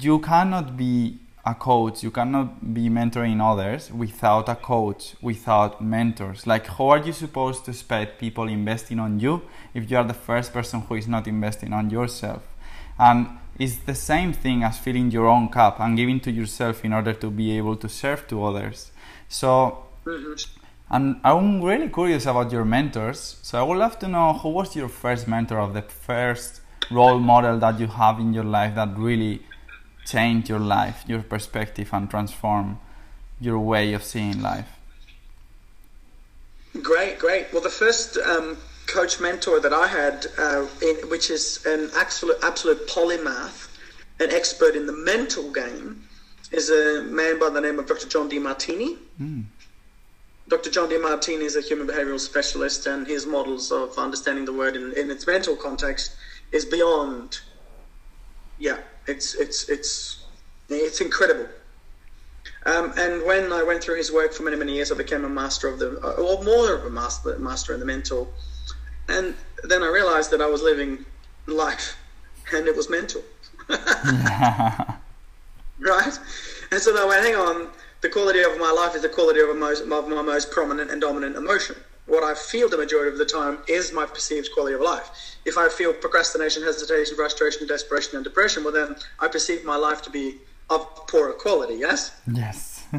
[0.00, 6.46] you cannot be a coach, you cannot be mentoring others without a coach, without mentors.
[6.46, 9.42] Like, how are you supposed to expect people investing on you
[9.74, 12.42] if you are the first person who is not investing on yourself?
[12.98, 13.26] And
[13.58, 17.12] it's the same thing as filling your own cup and giving to yourself in order
[17.14, 18.92] to be able to serve to others.
[19.28, 20.34] So, Mm-hmm.
[20.90, 23.36] and I'm really curious about your mentors.
[23.42, 27.20] So, I would love to know who was your first mentor of the first role
[27.20, 29.42] model that you have in your life that really
[30.04, 32.78] change your life, your perspective, and transform
[33.40, 34.68] your way of seeing life?
[36.80, 37.52] Great, great.
[37.52, 42.36] Well, the first um, coach mentor that I had, uh, in, which is an absolute,
[42.42, 43.68] absolute polymath,
[44.20, 46.08] an expert in the mental game,
[46.50, 48.08] is a man by the name of Dr.
[48.08, 48.96] John Demartini.
[50.48, 50.70] Dr.
[50.70, 54.92] John Demartini is a human behavioral specialist, and his models of understanding the word in,
[54.94, 56.16] in its mental context
[56.52, 57.40] is beyond.
[58.58, 60.24] Yeah, it's it's it's
[60.68, 61.48] it's incredible.
[62.64, 65.28] Um, and when I went through his work for many many years, I became a
[65.28, 68.32] master of the, uh, or more of a master master in the mental.
[69.08, 69.34] And
[69.64, 71.04] then I realized that I was living
[71.46, 71.96] life,
[72.52, 73.22] and it was mental.
[75.82, 76.18] right?
[76.70, 77.68] And so I went, hang on,
[78.00, 81.00] the quality of my life is the quality of, most, of my most prominent and
[81.00, 81.76] dominant emotion.
[82.06, 85.36] What I feel the majority of the time is my perceived quality of life.
[85.44, 90.02] If I feel procrastination, hesitation, frustration, desperation, and depression, well, then I perceive my life
[90.02, 90.38] to be
[90.68, 92.10] of poorer quality, yes?
[92.32, 92.84] Yes.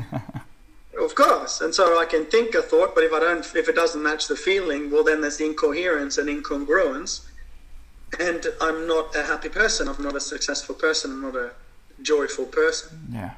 [0.96, 3.76] Of course, and so I can think a thought, but if I don't, if it
[3.76, 7.26] doesn't match the feeling, well, then there's incoherence and incongruence,
[8.20, 9.88] and I'm not a happy person.
[9.88, 11.12] I'm not a successful person.
[11.12, 11.52] I'm not a
[12.04, 13.08] joyful person.
[13.12, 13.32] yeah.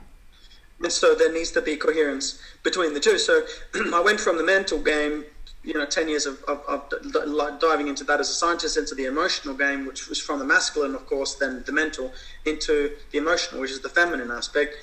[0.83, 3.17] And so there needs to be coherence between the two.
[3.17, 3.45] So
[3.93, 5.23] I went from the mental game,
[5.65, 8.93] you know, 10 years of, of, of d- diving into that as a scientist, into
[8.93, 12.13] the emotional game, which was from the masculine, of course, then the mental,
[12.45, 14.75] into the emotional, which is the feminine aspect,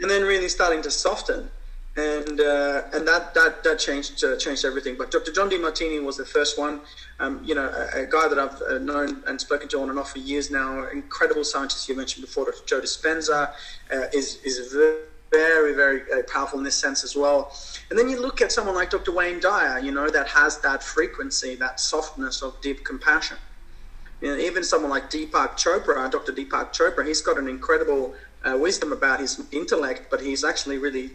[0.00, 1.50] and then really starting to soften.
[1.96, 4.96] And uh, and that that that changed uh, changed everything.
[4.96, 5.32] But Dr.
[5.32, 6.80] John DeMartini was the first one.
[7.18, 9.98] Um, you know, a, a guy that I've uh, known and spoken to on and
[9.98, 10.86] off for years now.
[10.90, 12.64] Incredible scientist you mentioned before, Dr.
[12.64, 13.50] Joe Dispenza,
[13.92, 17.52] uh, is is very very, very uh, powerful in this sense as well.
[17.88, 19.12] And then you look at someone like Dr.
[19.12, 23.36] Wayne Dyer, you know, that has that frequency, that softness of deep compassion.
[24.20, 26.32] You know, even someone like Deepak Chopra, Dr.
[26.32, 28.14] Deepak Chopra, he's got an incredible
[28.44, 31.12] uh, wisdom about his intellect, but he's actually really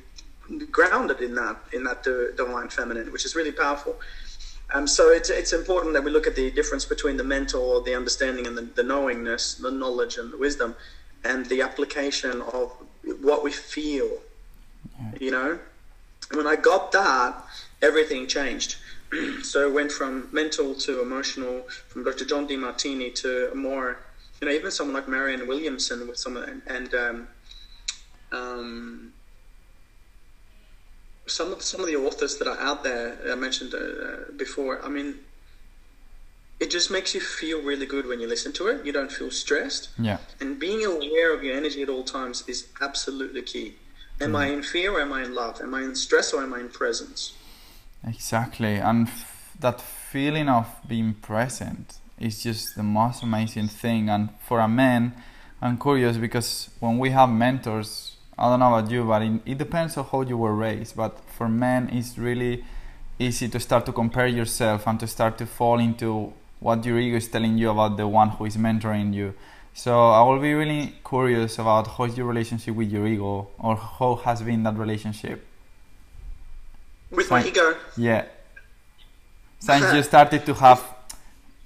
[0.72, 2.04] grounded in that, in that
[2.38, 3.96] divine feminine, which is really powerful.
[4.74, 7.96] Um, so it's it's important that we look at the difference between the mental, the
[7.96, 10.76] understanding, and the, the knowingness, the knowledge, and the wisdom,
[11.24, 12.74] and the application of
[13.22, 14.20] what we feel.
[15.20, 15.60] You know,
[16.34, 17.44] when I got that,
[17.82, 18.78] everything changed.
[19.44, 22.26] so it went from mental to emotional, from Dr.
[22.26, 24.00] John DeMartini to more,
[24.42, 27.28] you know, even someone like Marianne Williamson with some and, and um,
[28.32, 29.14] um,
[31.28, 34.84] some of some of the authors that are out there I mentioned uh, before.
[34.84, 35.20] I mean,
[36.60, 38.86] it just makes you feel really good when you listen to it.
[38.86, 39.90] You don't feel stressed.
[40.00, 40.20] Yeah.
[40.40, 43.76] And being aware of your energy at all times is absolutely key.
[44.22, 45.60] Am I in fear or am I in love?
[45.62, 47.34] Am I in stress or am I in presence?
[48.08, 48.76] Exactly.
[48.76, 54.10] And f- that feeling of being present is just the most amazing thing.
[54.10, 55.14] And for a man,
[55.62, 59.58] I'm curious because when we have mentors, I don't know about you, but it, it
[59.58, 60.96] depends on how you were raised.
[60.96, 62.64] But for men, it's really
[63.20, 66.34] easy to start to compare yourself and to start to fall into
[66.66, 69.36] what your ego is telling you about the one who is mentoring you.
[69.76, 74.16] So I will be really curious about how's your relationship with your ego, or how
[74.26, 75.46] has been that relationship.
[77.12, 78.26] With my ego, Yeah.
[79.60, 80.82] Since you started to have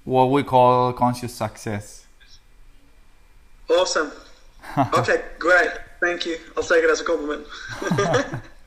[0.04, 2.04] what we call conscious success.
[3.70, 4.12] awesome.
[4.98, 5.72] Okay, great.
[6.00, 6.36] Thank you.
[6.56, 7.46] I'll take it as a compliment.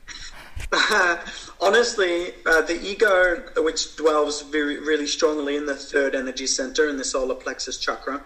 [1.60, 6.96] Honestly, uh, the ego, which dwells very, really strongly in the third energy center in
[6.96, 8.22] the solar plexus chakra.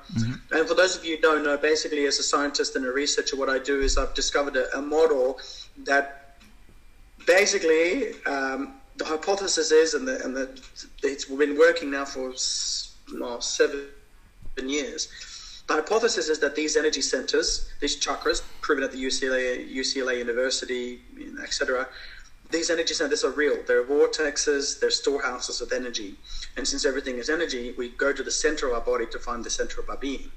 [0.50, 3.36] And for those of you who don't know, basically, as a scientist and a researcher,
[3.36, 5.38] what I do is I've discovered a, a model
[5.84, 6.38] that
[7.26, 10.60] basically um, the hypothesis is, and, the, and the,
[11.02, 12.32] it's been working now for
[13.18, 13.86] well, seven
[14.64, 15.08] years.
[15.68, 21.00] The hypothesis is that these energy centers, these chakras, proven at the UCLA, UCLA University,
[21.42, 21.86] etc.,
[22.50, 23.58] these energy centers are real.
[23.66, 26.16] They're vortexes, they're storehouses of energy.
[26.56, 29.44] And since everything is energy, we go to the center of our body to find
[29.44, 30.30] the center of our being.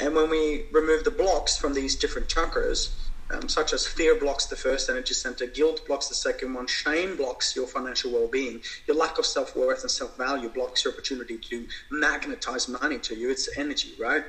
[0.00, 2.94] And when we remove the blocks from these different chakras,
[3.30, 7.16] um, such as fear blocks the first energy center, guilt blocks the second one, shame
[7.16, 10.92] blocks your financial well being, your lack of self worth and self value blocks your
[10.92, 13.30] opportunity to magnetize money to you.
[13.30, 14.24] It's energy, right?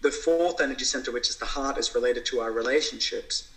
[0.00, 3.50] The fourth energy center, which is the heart, is related to our relationships.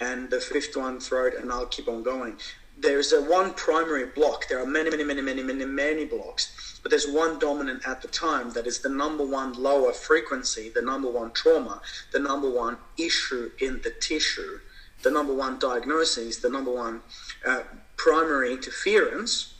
[0.00, 2.36] And the fifth one, throat, and I'll keep on going.
[2.80, 4.48] There's a one primary block.
[4.48, 8.08] There are many, many, many, many, many, many blocks, but there's one dominant at the
[8.08, 11.80] time that is the number one lower frequency, the number one trauma,
[12.12, 14.60] the number one issue in the tissue,
[15.02, 17.00] the number one diagnosis, the number one
[17.44, 17.62] uh,
[17.96, 19.54] primary interference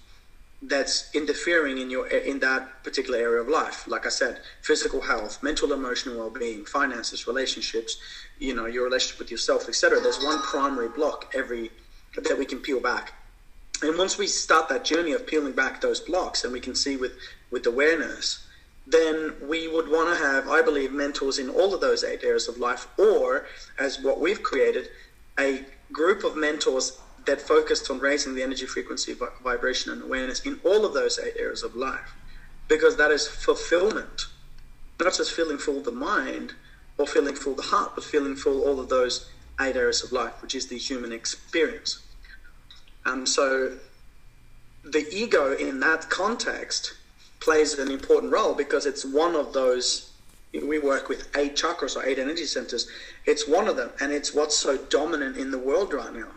[0.62, 5.40] that's interfering in your in that particular area of life like i said physical health
[5.40, 7.96] mental emotional well-being finances relationships
[8.38, 11.70] you know your relationship with yourself etc there's one primary block every
[12.16, 13.12] that we can peel back.
[13.82, 16.96] And once we start that journey of peeling back those blocks and we can see
[16.96, 17.12] with
[17.50, 18.44] with awareness
[18.86, 22.48] then we would want to have i believe mentors in all of those eight areas
[22.48, 23.46] of life or
[23.78, 24.88] as what we've created
[25.38, 30.58] a group of mentors that focused on raising the energy frequency, vibration, and awareness in
[30.64, 32.14] all of those eight areas of life,
[32.68, 34.26] because that is fulfillment,
[34.98, 36.54] not just feeling full the mind
[36.98, 39.30] or feeling full the heart, but feeling full all of those
[39.60, 42.00] eight areas of life, which is the human experience.
[43.06, 43.78] And so
[44.84, 46.94] the ego in that context
[47.40, 50.10] plays an important role because it's one of those
[50.52, 52.88] we work with eight chakras or eight energy centers.
[53.26, 56.28] It's one of them and it's what's so dominant in the world right now.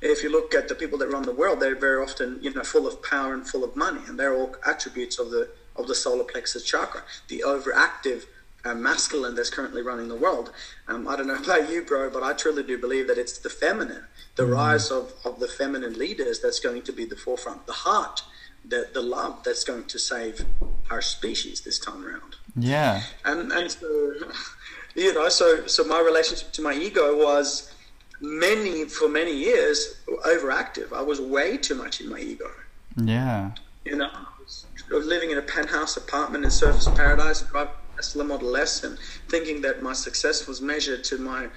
[0.00, 2.64] If you look at the people that run the world, they're very often you know
[2.64, 5.94] full of power and full of money, and they're all attributes of the of the
[5.94, 8.24] solar plexus chakra, the overactive
[8.64, 10.52] uh, masculine that's currently running the world.
[10.88, 13.50] Um, I don't know about you, bro, but I truly do believe that it's the
[13.50, 14.04] feminine,
[14.36, 14.52] the mm-hmm.
[14.52, 18.22] rise of, of the feminine leaders that's going to be the forefront, the heart,
[18.64, 20.44] the, the love that's going to save
[20.90, 22.36] our species this time around.
[22.56, 23.02] Yeah.
[23.24, 24.14] And, and so,
[24.94, 27.72] you know, so, so my relationship to my ego was
[28.20, 30.92] many for many years overactive.
[30.92, 32.50] I was way too much in my ego.
[32.96, 33.50] Yeah.
[33.84, 38.56] You know, I was living in a penthouse apartment in Surfers Paradise, driving Tesla Model
[38.56, 38.98] S, and
[39.28, 41.48] thinking that my success was measured to my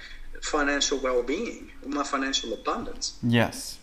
[0.42, 3.18] financial well-being, my financial abundance.
[3.22, 3.78] Yes.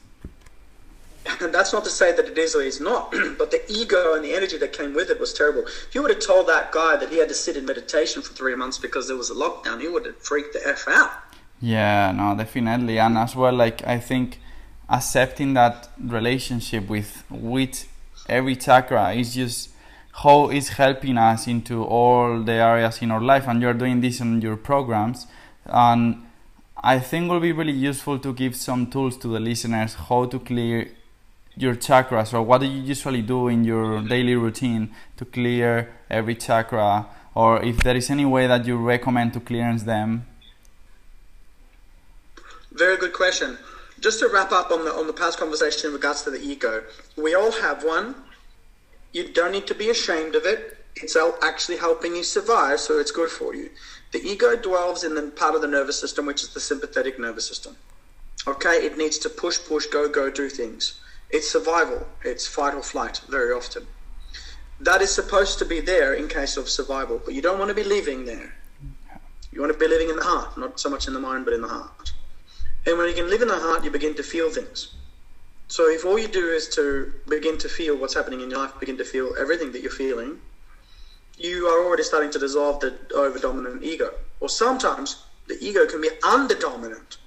[1.41, 4.24] And that's not to say that it is or is not, but the ego and
[4.24, 5.64] the energy that came with it was terrible.
[5.64, 8.34] If you would have told that guy that he had to sit in meditation for
[8.34, 11.11] three months because there was a lockdown, he would have freaked the F out.
[11.61, 14.39] Yeah, no, definitely, and as well, like I think
[14.89, 17.88] accepting that relationship with with
[18.28, 19.70] every chakra is just
[20.14, 24.20] how it's helping us into all the areas in our life, and you're doing this
[24.20, 25.28] in your programs,
[25.66, 26.24] and
[26.78, 30.39] I think will be really useful to give some tools to the listeners how to
[30.39, 30.89] clear
[31.55, 36.34] your chakras or what do you usually do in your daily routine to clear every
[36.34, 37.05] chakra
[37.36, 40.26] or if there is any way that you recommend to clearance them
[42.74, 43.57] very good question.
[43.99, 46.84] Just to wrap up on the on the past conversation in regards to the ego,
[47.16, 48.16] we all have one.
[49.14, 50.78] You don't need to be ashamed of it.
[50.95, 53.70] It's actually helping you survive, so it's good for you.
[54.11, 57.47] The ego dwells in the part of the nervous system which is the sympathetic nervous
[57.47, 57.78] system.
[58.47, 60.99] Okay, it needs to push, push, go, go, do things.
[61.30, 62.07] It's survival.
[62.24, 63.88] It's fight or flight very often.
[64.80, 67.76] That is supposed to be there in case of survival, but you don't want to
[67.76, 68.53] be living there.
[69.51, 71.53] You want to be living in the heart, not so much in the mind, but
[71.53, 72.11] in the heart.
[72.86, 74.93] And when you can live in the heart, you begin to feel things.
[75.74, 78.80] So if all you do is to begin to feel what's happening in your life,
[78.80, 80.40] begin to feel everything that you're feeling,
[81.36, 84.14] you are already starting to dissolve the over dominant ego.
[84.40, 87.18] Or sometimes the ego can be under dominant.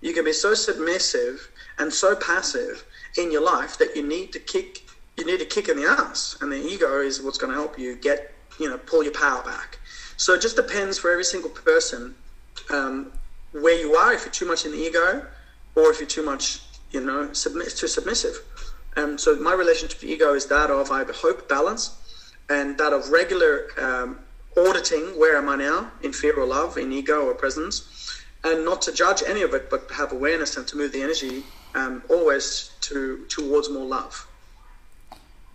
[0.00, 2.86] You can be so submissive and so passive
[3.18, 4.80] in your life that you need to kick
[5.18, 6.38] you need to kick in the ass.
[6.40, 9.42] And the ego is what's going to help you get, you know, pull your power
[9.42, 9.78] back.
[10.16, 12.14] So it just depends for every single person
[12.70, 13.12] um,
[13.52, 15.26] where you are if you're too much in the ego
[15.74, 18.36] or if you're too much you know submit, too submissive.
[18.96, 21.96] Um, so my relationship to ego is that of I hope balance
[22.48, 24.18] and that of regular um,
[24.56, 28.82] auditing where am I now in fear or love in ego or presence and not
[28.82, 32.72] to judge any of it but have awareness and to move the energy um, always
[32.82, 34.26] to towards more love.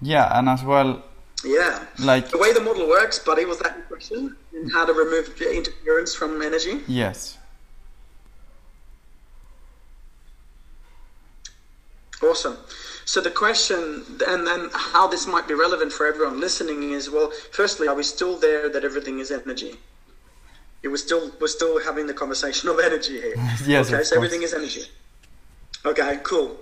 [0.02, 1.04] Yeah and as well
[1.44, 1.86] yeah.
[2.00, 4.36] like the way the model works buddy was that question?
[4.72, 6.82] How to remove interference from energy?
[6.88, 7.38] Yes
[12.24, 12.58] Awesome.
[13.06, 17.32] So the question, and then how this might be relevant for everyone listening is, well,
[17.52, 19.76] firstly, are we still there that everything is energy?
[20.84, 23.36] We're still we're still having the conversation of energy here.
[23.66, 23.92] yes.
[23.92, 24.84] Okay, so everything is energy.
[25.84, 26.58] Okay, cool,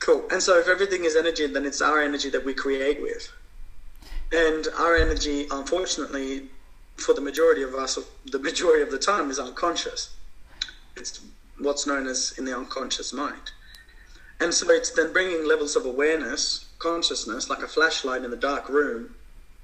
[0.00, 0.24] cool.
[0.30, 3.32] And so if everything is energy, then it's our energy that we create with,
[4.32, 6.48] and our energy, unfortunately,
[6.96, 7.98] for the majority of us,
[8.30, 10.10] the majority of the time, is unconscious.
[10.96, 11.20] It's
[11.58, 13.52] what's known as in the unconscious mind.
[14.40, 18.68] And so it's then bringing levels of awareness, consciousness, like a flashlight in the dark
[18.68, 19.14] room,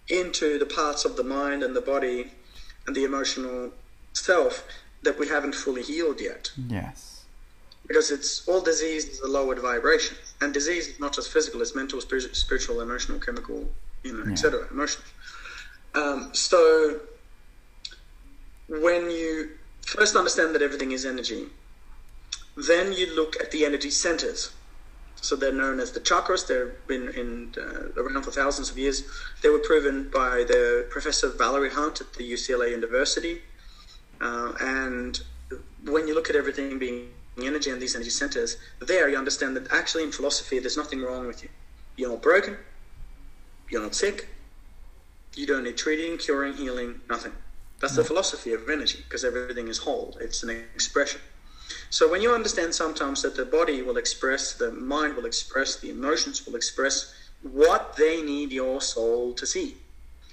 [0.08, 2.32] into the parts of the mind and the body
[2.86, 3.72] and the emotional
[4.12, 4.66] self
[5.02, 6.52] that we haven't fully healed yet.
[6.68, 7.24] Yes.
[7.86, 11.74] Because it's all disease is a lowered vibration, and disease is not just physical; it's
[11.74, 13.64] mental, spiritual, emotional, chemical,
[14.02, 14.32] you know, yeah.
[14.32, 14.66] etc.
[14.72, 15.04] Emotional.
[15.94, 17.00] Um, so
[18.68, 19.50] when you
[19.82, 21.46] first understand that everything is energy,
[22.56, 24.52] then you look at the energy centers.
[25.20, 26.46] So they're known as the chakras.
[26.46, 29.02] They've been in, uh, around for thousands of years.
[29.42, 33.42] They were proven by the Professor Valerie Hunt at the UCLA University.
[34.20, 35.20] Uh, and
[35.84, 37.10] when you look at everything being
[37.42, 41.26] energy and these energy centers, there you understand that actually in philosophy there's nothing wrong
[41.26, 41.48] with you.
[41.96, 42.56] You're not broken.
[43.70, 44.28] You're not sick.
[45.34, 47.32] You don't need treating, curing, healing, nothing.
[47.80, 50.16] That's the philosophy of energy because everything is whole.
[50.20, 51.20] It's an expression.
[51.90, 55.90] So when you understand sometimes that the body will express, the mind will express, the
[55.90, 59.76] emotions will express what they need your soul to see.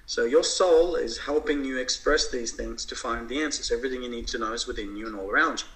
[0.06, 3.72] So your soul is helping you express these things to find the answers.
[3.72, 5.68] Everything you need to know is within you and all around you.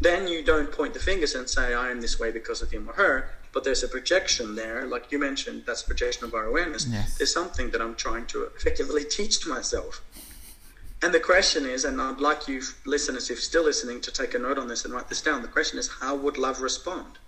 [0.00, 2.88] Then you don't point the fingers and say, I am this way because of him
[2.88, 6.86] or her, but there's a projection there, like you mentioned, that's projection of our awareness.
[6.86, 7.16] Yes.
[7.16, 10.02] There's something that I'm trying to effectively teach to myself.
[11.06, 14.40] And the question is, and I'd like you listeners, if still listening, to take a
[14.40, 15.40] note on this and write this down.
[15.40, 17.20] The question is, how would love respond?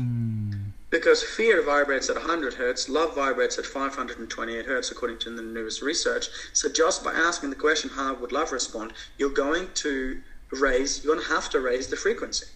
[0.00, 0.70] Mm.
[0.88, 5.82] Because fear vibrates at 100 hertz, love vibrates at 528 hertz, according to the newest
[5.82, 6.28] research.
[6.54, 11.14] So just by asking the question, how would love respond, you're going to raise, you're
[11.14, 12.46] going to have to raise the frequency.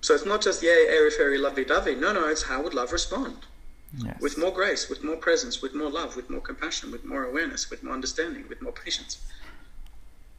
[0.00, 1.96] So it's not just, yay, airy, fairy, lovey dovey.
[1.96, 3.38] No, no, it's how would love respond?
[3.98, 4.20] Yes.
[4.20, 7.70] With more grace, with more presence, with more love, with more compassion, with more awareness,
[7.70, 9.18] with more understanding, with more patience.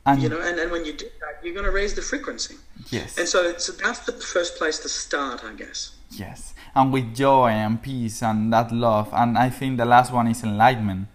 [0.05, 2.55] And you know, and, and when you do that, you're going to raise the frequency.
[2.89, 3.17] Yes.
[3.17, 5.95] And so, so that's the first place to start, I guess.
[6.11, 6.53] Yes.
[6.75, 9.09] And with joy and peace and that love.
[9.13, 11.07] And I think the last one is enlightenment,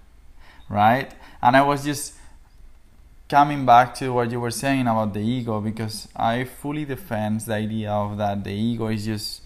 [0.68, 1.12] right?
[1.40, 2.14] And I was just
[3.28, 7.54] coming back to what you were saying about the ego because I fully defend the
[7.54, 9.42] idea of that the ego is just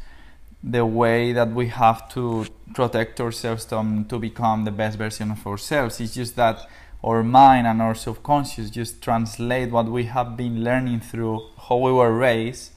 [0.65, 5.47] the way that we have to protect ourselves to, to become the best version of
[5.47, 6.01] ourselves.
[6.01, 6.67] It's just that
[7.05, 11.93] our mind and our subconscious just translate what we have been learning through how we
[11.93, 12.73] were raised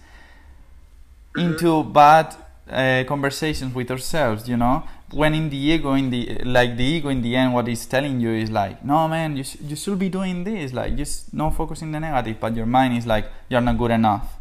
[1.38, 2.36] into bad
[2.70, 4.84] uh, conversations with ourselves, you know?
[5.12, 8.20] When in the ego, in the like the ego, in the end, what it's telling
[8.20, 10.74] you is like, no, man, you sh- you should be doing this.
[10.74, 14.37] Like, just not focusing the negative, but your mind is like, you're not good enough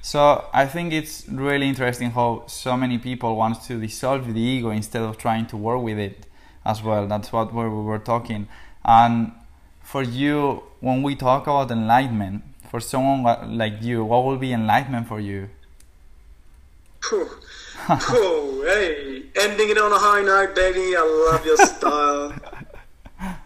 [0.00, 4.70] so I think it's really interesting how so many people want to dissolve the ego
[4.70, 6.26] instead of trying to work with it
[6.64, 7.06] as well.
[7.06, 8.48] That's what we were talking.
[8.84, 9.32] And
[9.82, 15.08] for you, when we talk about enlightenment, for someone like you, what will be enlightenment
[15.08, 15.48] for you?
[17.90, 20.94] Oh, hey, ending it on a high note, baby.
[20.94, 22.34] I love your style.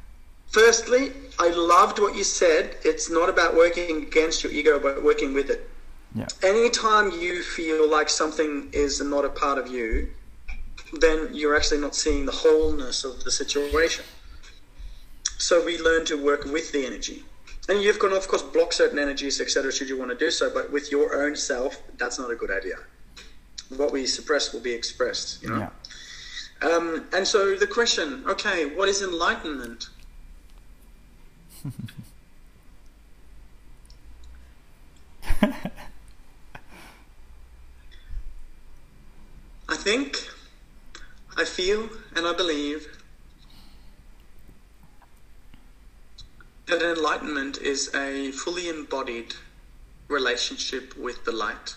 [0.50, 2.76] Firstly, I loved what you said.
[2.84, 5.70] It's not about working against your ego, but working with it.
[6.14, 6.26] Yeah.
[6.42, 10.08] Anytime you feel like something is not a part of you,
[11.00, 14.04] then you're actually not seeing the wholeness of the situation.
[15.38, 17.24] So we learn to work with the energy.
[17.68, 20.52] And you've got, of course, block certain energies, etc., should you want to do so,
[20.52, 22.74] but with your own self, that's not a good idea.
[23.76, 25.58] What we suppress will be expressed, you know?
[25.58, 25.70] Yeah.
[26.62, 29.88] Um, and so the question okay, what is enlightenment?
[39.72, 40.28] I think,
[41.34, 42.86] I feel, and I believe
[46.66, 49.34] that enlightenment is a fully embodied
[50.08, 51.76] relationship with the light.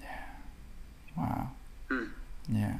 [0.00, 0.24] Yeah.
[1.18, 1.50] Wow.
[1.90, 2.10] Mm.
[2.48, 2.78] Yeah.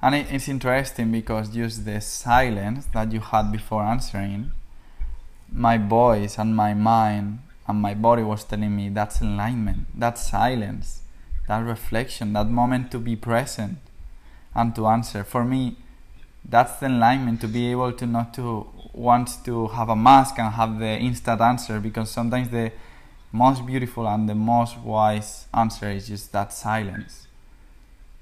[0.00, 4.52] And it, it's interesting because just the silence that you had before answering,
[5.50, 11.02] my voice and my mind and my body was telling me that's enlightenment, that's silence,
[11.48, 13.78] that reflection, that moment to be present
[14.54, 15.24] and to answer.
[15.24, 15.76] For me,
[16.44, 20.54] that's the enlightenment to be able to not to want to have a mask and
[20.54, 22.72] have the instant answer because sometimes the
[23.32, 27.26] most beautiful and the most wise answer is just that silence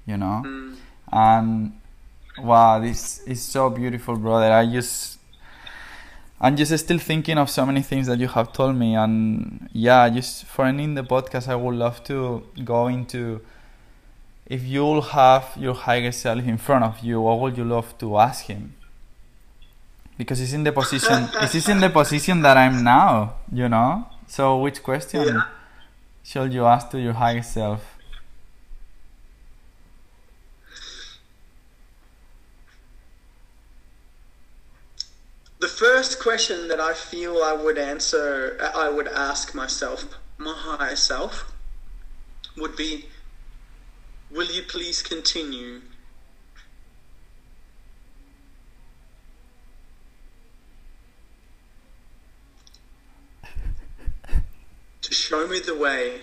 [0.05, 0.75] you know Mm.
[1.13, 1.79] and
[2.37, 5.19] wow this is so beautiful brother i just
[6.39, 10.09] I'm just still thinking of so many things that you have told me, and yeah,
[10.09, 13.41] just for ending the podcast, I would love to go into
[14.45, 18.17] if you'll have your higher self in front of you, what would you love to
[18.17, 18.73] ask him?
[20.17, 24.07] because he's in the position it's in the position that I'm now, you know.
[24.27, 25.41] So which question Yeah.
[26.23, 27.81] should you ask to your higher self?
[35.59, 40.03] The first question that I feel I would answer, I would ask myself,
[40.37, 41.53] my higher self,
[42.57, 43.05] would be
[44.29, 45.79] Will you please continue
[55.01, 56.19] to show me the way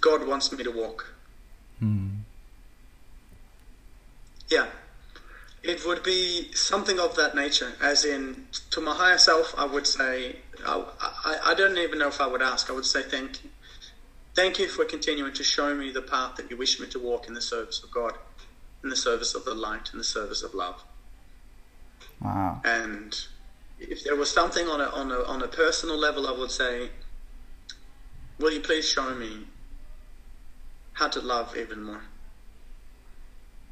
[0.00, 1.12] God wants me to walk?
[1.80, 2.18] Hmm.
[4.48, 4.68] Yeah.
[5.64, 9.86] It would be something of that nature, as in, to my higher self, I would
[9.86, 13.42] say, I, I, I don't even know if I would ask, I would say thank
[13.42, 13.50] you.
[14.34, 17.28] Thank you for continuing to show me the path that you wish me to walk
[17.28, 18.12] in the service of God,
[18.82, 20.84] in the service of the light, in the service of love.
[22.20, 22.60] Wow.
[22.64, 23.18] And
[23.80, 26.90] if there was something on a, on a, on a personal level, I would say,
[28.38, 29.46] will you please show me
[30.92, 32.02] how to love even more?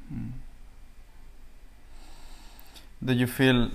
[0.09, 0.29] Hmm.
[3.05, 3.71] Do you feel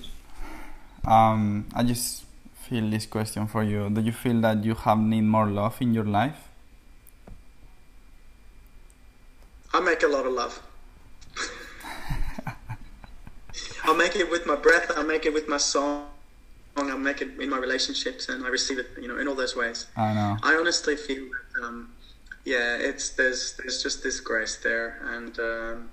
[1.05, 2.23] um I just
[2.67, 3.89] feel this question for you.
[3.89, 6.47] Do you feel that you have need more love in your life?
[9.73, 10.61] I make a lot of love.
[13.83, 14.91] I make it with my breath.
[14.97, 16.07] I make it with my song.
[16.75, 19.55] I make it in my relationships, and I receive it, you know, in all those
[19.55, 19.87] ways.
[19.95, 20.37] I know.
[20.43, 21.89] I honestly feel that, um,
[22.45, 25.89] yeah, it's there's there's just this grace there, and um,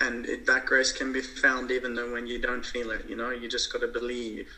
[0.00, 3.06] and it, that grace can be found even though when you don't feel it.
[3.08, 4.48] You know, you just got to believe.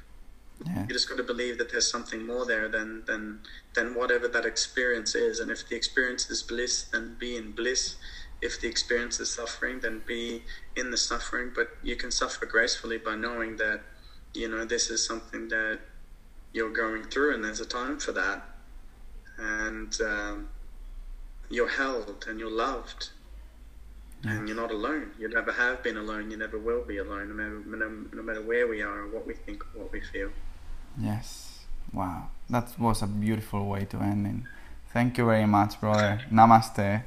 [0.67, 0.83] Yeah.
[0.83, 3.41] You just got to believe that there's something more there than than
[3.75, 5.41] than whatever that experience is.
[5.41, 7.97] And if the experience is bliss, then be in bliss.
[8.43, 10.43] If the experience is suffering, then be
[10.77, 11.53] in the suffering.
[11.55, 13.81] But you can suffer gracefully by knowing that
[14.35, 15.79] you know this is something that
[16.53, 18.43] you're going through, and there's a time for that.
[19.39, 20.49] And um,
[21.49, 23.11] you're held and you're loved.
[24.25, 25.13] And you're not alone.
[25.19, 26.31] You never have been alone.
[26.31, 29.27] You never will be alone, no matter, no, no matter where we are, or what
[29.27, 30.31] we think, or what we feel.
[31.01, 31.61] Yes.
[31.93, 32.29] Wow.
[32.51, 34.49] That was a beautiful way to end in.
[34.93, 36.21] Thank you very much, brother.
[36.31, 37.05] Namaste.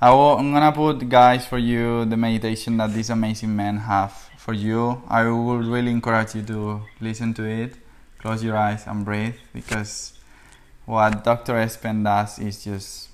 [0.00, 4.12] I will, I'm gonna put, guys, for you the meditation that these amazing men have
[4.36, 5.02] for you.
[5.08, 7.76] I would really encourage you to listen to it.
[8.18, 10.18] Close your eyes and breathe because
[10.84, 11.54] what Dr.
[11.54, 13.08] Espen does is just,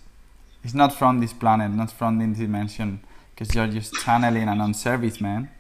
[0.64, 3.00] it's not from this planet, not from this dimension,
[3.34, 5.50] because you're just channeling and on service, man.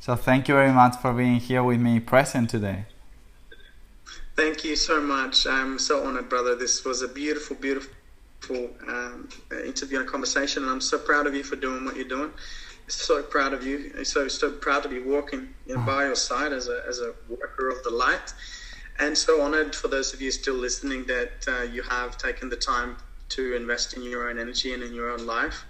[0.00, 2.84] So thank you very much for being here with me present today.
[4.36, 5.46] Thank you so much.
[5.46, 6.56] I'm so honored, brother.
[6.56, 9.28] This was a beautiful, beautiful um,
[9.64, 12.32] interview and conversation, and I'm so proud of you for doing what you're doing.
[12.88, 14.04] So proud of you.
[14.04, 17.14] So so proud to be walking you know, by your side as a as a
[17.28, 18.34] worker of the light,
[18.98, 22.56] and so honored for those of you still listening that uh, you have taken the
[22.56, 22.96] time
[23.30, 25.64] to invest in your own energy and in your own life.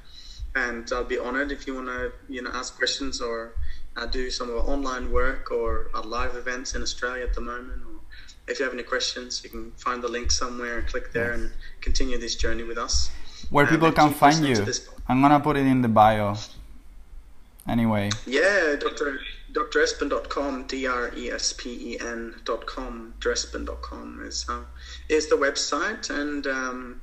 [0.55, 3.55] And I'll be honored if you want to you know ask questions or
[3.97, 7.41] uh, do some of our online work or our live events in Australia at the
[7.41, 7.83] moment.
[7.87, 8.01] Or
[8.47, 11.51] if you have any questions, you can find the link somewhere and click there and
[11.81, 13.11] continue this journey with us.
[13.51, 14.65] Where Um, people can find you.
[15.09, 16.37] I'm gonna put it in the bio.
[17.67, 19.21] Anyway, Yeah, Dr.
[19.53, 24.61] drespen.com, D R E S P E N.com, drespen.com is, uh,
[25.09, 26.11] is the website.
[26.11, 27.01] And um,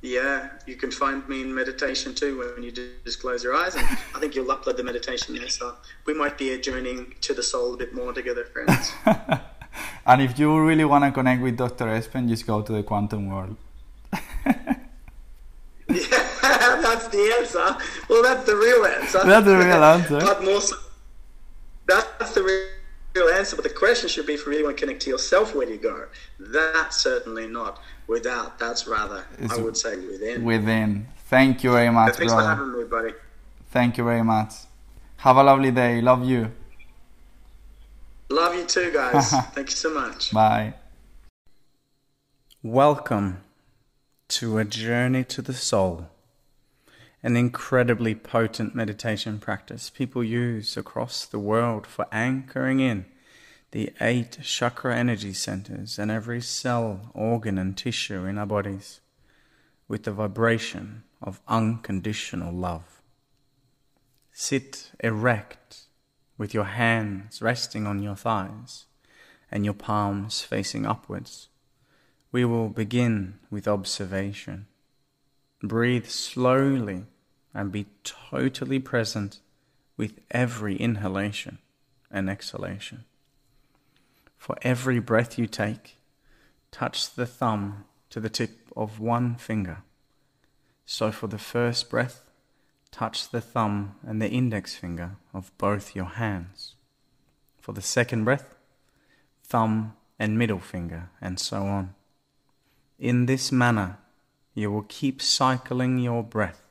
[0.00, 3.74] yeah, you can find me in meditation too when you just close your eyes.
[3.74, 3.84] And
[4.14, 5.48] I think you'll upload the meditation there.
[5.48, 5.74] So
[6.06, 8.92] we might be journeying to the soul a bit more together, friends.
[10.06, 11.86] and if you really wanna connect with Dr.
[11.86, 13.56] Espen, just go to the quantum world.
[14.44, 14.76] yeah,
[15.88, 17.76] that's the answer.
[18.08, 19.24] Well, that's the real answer.
[19.24, 20.20] That's the real answer.
[20.20, 20.76] but more so,
[21.86, 22.68] that's the real
[23.18, 23.56] real answer.
[23.56, 25.72] But the question should be if you really want to connect to yourself, where do
[25.72, 26.06] you go?
[26.38, 28.58] That's certainly not without.
[28.58, 30.44] That's rather, It's I would say, within.
[30.44, 31.06] Within.
[31.26, 33.12] Thank you very much, Thanks for having me, buddy.
[33.70, 34.54] Thank you very much.
[35.18, 36.00] Have a lovely day.
[36.00, 36.50] Love you.
[38.30, 39.30] Love you too, guys.
[39.52, 40.32] Thank you so much.
[40.32, 40.74] Bye.
[42.62, 43.44] Welcome
[44.28, 46.08] to a journey to the soul,
[47.22, 53.06] an incredibly potent meditation practice people use across the world for anchoring in
[53.70, 59.00] the eight chakra energy centers and every cell, organ, and tissue in our bodies
[59.86, 63.02] with the vibration of unconditional love.
[64.32, 65.86] Sit erect
[66.38, 68.86] with your hands resting on your thighs
[69.50, 71.48] and your palms facing upwards.
[72.30, 74.66] We will begin with observation.
[75.62, 77.04] Breathe slowly
[77.52, 79.40] and be totally present
[79.96, 81.58] with every inhalation
[82.10, 83.04] and exhalation.
[84.38, 85.98] For every breath you take,
[86.70, 89.82] touch the thumb to the tip of one finger.
[90.86, 92.30] So for the first breath,
[92.90, 96.74] touch the thumb and the index finger of both your hands.
[97.60, 98.54] For the second breath,
[99.44, 101.94] thumb and middle finger, and so on.
[102.98, 103.98] In this manner,
[104.54, 106.62] you will keep cycling your breath,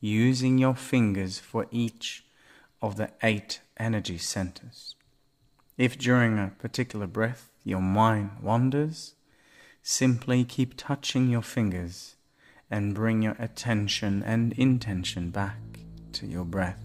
[0.00, 2.24] using your fingers for each
[2.80, 4.94] of the eight energy centers.
[5.76, 9.14] If during a particular breath your mind wanders,
[9.82, 12.14] simply keep touching your fingers
[12.70, 15.58] and bring your attention and intention back
[16.12, 16.80] to your breath.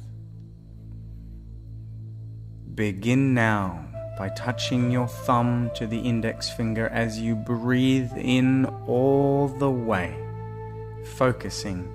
[2.74, 3.86] Begin now
[4.18, 10.16] by touching your thumb to the index finger as you breathe in all the way,
[11.16, 11.88] focusing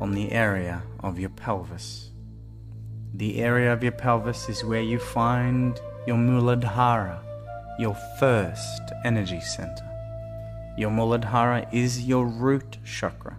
[0.00, 2.10] on the area of your pelvis.
[3.12, 7.18] The area of your pelvis is where you find your Muladhara,
[7.78, 9.84] your first energy center.
[10.78, 13.36] Your Muladhara is your root chakra,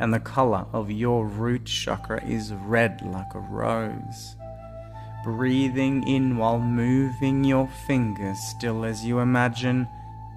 [0.00, 4.36] and the color of your root chakra is red like a rose.
[5.22, 9.86] Breathing in while moving your fingers still as you imagine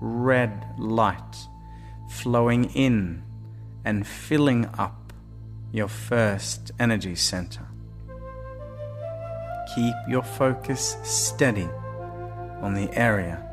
[0.02, 1.48] red light
[2.10, 3.24] flowing in
[3.86, 5.14] and filling up
[5.72, 7.66] your first energy center.
[9.76, 11.68] Keep your focus steady
[12.62, 13.44] on the area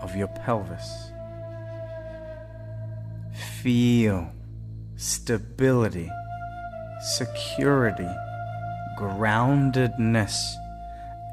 [0.00, 1.10] of your pelvis.
[3.60, 4.30] Feel
[4.94, 6.08] stability,
[7.16, 8.08] security,
[8.96, 10.54] groundedness,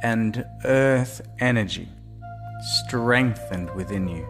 [0.02, 1.88] and earth energy
[2.62, 4.26] strengthened within you.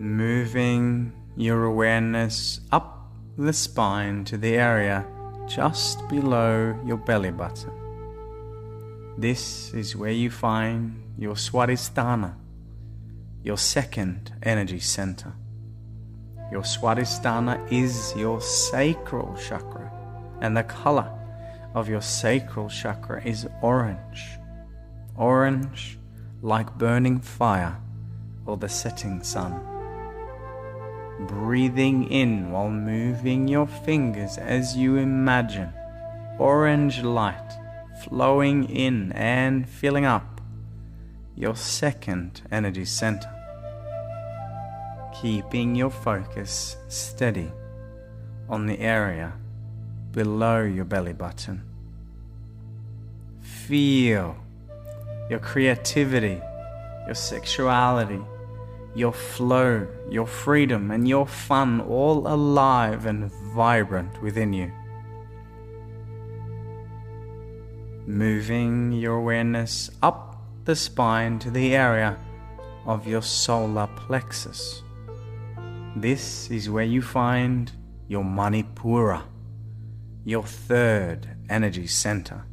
[0.00, 5.06] Moving your awareness up the spine to the area
[5.46, 7.72] just below your belly button.
[9.18, 12.34] This is where you find your Swadhisthana,
[13.42, 15.32] your second energy center.
[16.50, 19.90] Your Swadhisthana is your sacral chakra,
[20.40, 21.10] and the color
[21.74, 24.38] of your sacral chakra is orange.
[25.16, 25.98] Orange
[26.42, 27.80] like burning fire
[28.44, 29.75] or the setting sun
[31.20, 35.72] breathing in while moving your fingers as you imagine
[36.38, 37.58] orange light
[38.04, 40.40] flowing in and filling up
[41.34, 43.32] your second energy center.
[45.20, 47.50] Keeping your focus steady
[48.48, 49.32] on the area
[50.12, 51.62] below your belly button.
[53.40, 54.36] Feel
[55.30, 56.40] your creativity,
[57.06, 58.20] your sexuality
[58.96, 64.72] your flow, your freedom, and your fun all alive and vibrant within you.
[68.06, 72.16] Moving your awareness up the spine to the area
[72.86, 74.82] of your solar plexus.
[75.94, 77.70] This is where you find
[78.08, 79.24] your Manipura,
[80.24, 82.46] your third energy center.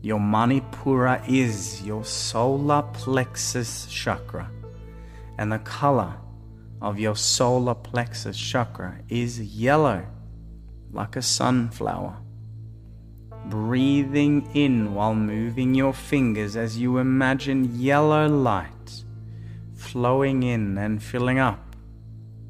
[0.00, 4.50] Your Manipura is your solar plexus chakra
[5.38, 6.14] and the color
[6.80, 10.06] of your solar plexus chakra is yellow,
[10.92, 12.16] like a sunflower.
[13.46, 19.04] Breathing in while moving your fingers as you imagine yellow light
[19.74, 21.76] flowing in and filling up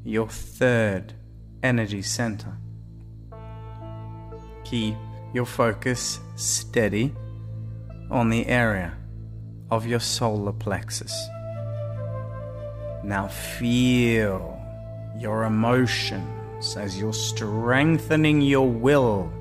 [0.03, 1.13] your third
[1.61, 2.57] energy center.
[4.63, 4.95] Keep
[5.33, 7.13] your focus steady
[8.11, 8.93] on the area
[9.71, 11.13] of your solar plexus.
[13.03, 14.61] Now feel
[15.17, 19.31] your emotions as you're strengthening your will,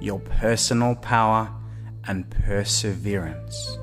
[0.00, 1.50] your personal power,
[2.06, 3.78] and perseverance.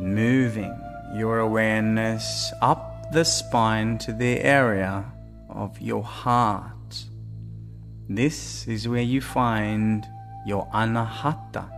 [0.00, 0.76] Moving
[1.14, 5.04] your awareness up the spine to the area
[5.48, 7.04] of your heart.
[8.08, 10.04] This is where you find
[10.46, 11.68] your anahata,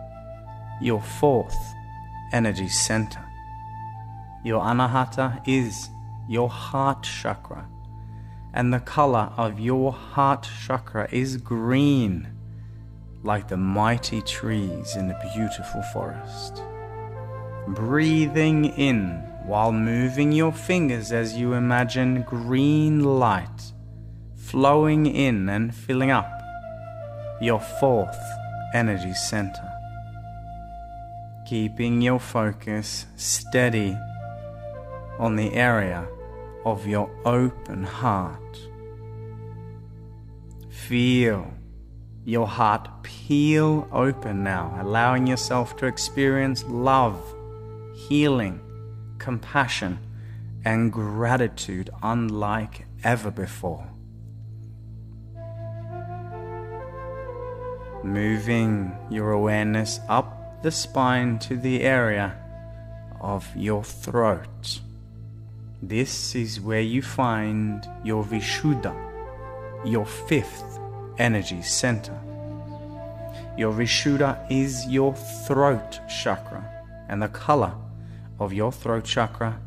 [0.81, 1.57] your fourth
[2.33, 3.32] energy center.
[4.45, 5.89] Your anahata is
[6.29, 7.69] your heart chakra,
[8.53, 12.29] and the color of your heart chakra is green,
[13.23, 16.63] like the mighty trees in the beautiful forest.
[17.69, 23.73] Breathing in while moving your fingers as you imagine green light
[24.37, 26.31] flowing in and filling up
[27.41, 28.19] your fourth
[28.75, 29.69] energy center.
[31.47, 33.97] Keeping your focus steady
[35.23, 36.05] on the area
[36.65, 38.59] of your open heart.
[40.69, 41.47] Feel
[42.25, 47.23] your heart peel open now, allowing yourself to experience love,
[47.95, 48.61] healing,
[49.19, 49.97] compassion,
[50.65, 53.89] and gratitude unlike ever before.
[58.03, 62.37] Moving your awareness up the spine to the area
[63.21, 64.81] of your throat.
[65.85, 68.95] This is where you find your Vishuddha,
[69.85, 70.79] your fifth
[71.19, 72.17] energy center.
[73.59, 75.13] Your Vishuddha is your
[75.47, 76.63] throat chakra,
[77.09, 77.75] and the color
[78.39, 79.59] of your throat chakra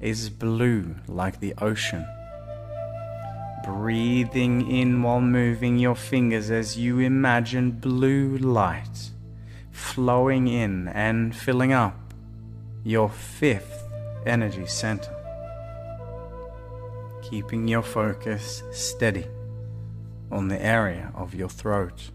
[0.00, 2.06] is blue like the ocean.
[3.62, 9.10] Breathing in while moving your fingers as you imagine blue light
[9.70, 12.14] flowing in and filling up
[12.84, 13.84] your fifth
[14.24, 15.17] energy center.
[17.28, 19.26] Keeping your focus steady
[20.30, 22.10] on the area of your throat.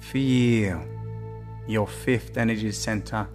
[0.00, 0.84] Feel
[1.66, 3.26] your fifth energy center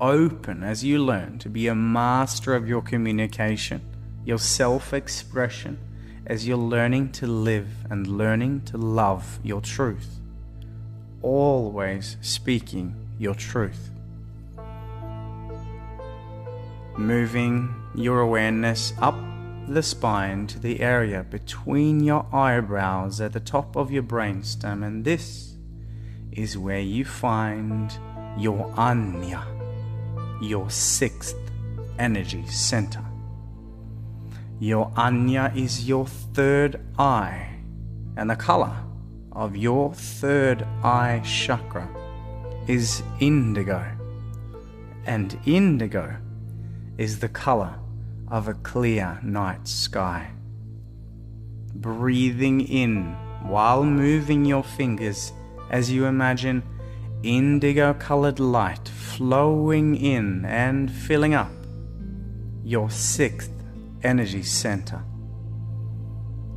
[0.00, 3.80] open as you learn to be a master of your communication,
[4.24, 5.78] your self expression,
[6.26, 10.20] as you're learning to live and learning to love your truth.
[11.22, 13.90] Always speaking your truth.
[16.98, 19.16] Moving your awareness up
[19.68, 25.04] the spine to the area between your eyebrows at the top of your brainstem, and
[25.04, 25.54] this
[26.32, 27.96] is where you find
[28.36, 29.44] your Ajna,
[30.42, 31.36] your sixth
[32.00, 33.04] energy center.
[34.58, 37.60] Your Ajna is your third eye,
[38.16, 38.74] and the color
[39.30, 41.88] of your third eye chakra
[42.66, 43.86] is indigo,
[45.06, 46.16] and indigo
[46.98, 47.74] is the color
[48.28, 50.30] of a clear night sky.
[51.74, 55.32] Breathing in while moving your fingers
[55.70, 56.62] as you imagine
[57.22, 61.50] indigo colored light flowing in and filling up
[62.64, 63.52] your sixth
[64.02, 65.02] energy center.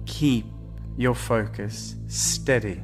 [0.05, 0.45] Keep
[0.97, 2.83] your focus steady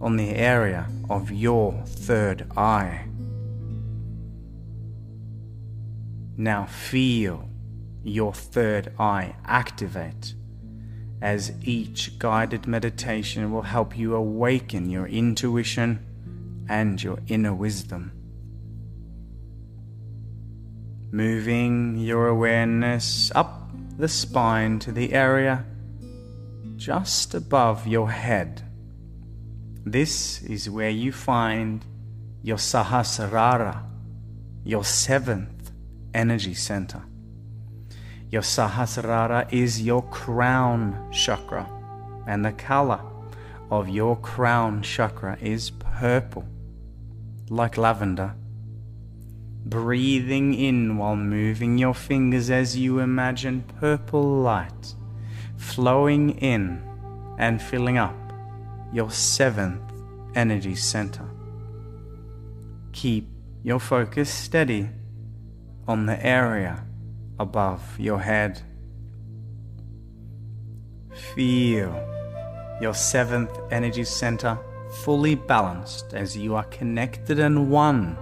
[0.00, 3.06] on the area of your third eye.
[6.36, 7.48] Now feel
[8.02, 10.34] your third eye activate
[11.22, 16.04] as each guided meditation will help you awaken your intuition
[16.68, 18.12] and your inner wisdom.
[21.10, 25.64] Moving your awareness up the spine to the area
[26.76, 28.62] just above your head.
[29.86, 31.84] This is where you find
[32.42, 33.84] your Sahasrara,
[34.64, 35.53] your seventh
[36.14, 37.02] energy center.
[38.30, 41.68] Your Sahasrara is your crown chakra,
[42.26, 43.00] and the color
[43.70, 46.44] of your crown chakra is purple,
[47.48, 48.34] like lavender.
[49.66, 54.94] Breathing in while moving your fingers as you imagine purple light
[55.56, 56.82] flowing in
[57.38, 58.14] and filling up
[58.92, 59.80] your seventh
[60.34, 61.28] energy center.
[62.92, 63.28] Keep
[63.62, 64.88] your focus steady
[65.86, 66.84] on the area
[67.38, 68.62] above your head.
[71.34, 71.92] Feel
[72.80, 74.58] your seventh energy center
[75.02, 78.16] fully balanced as you are connected and one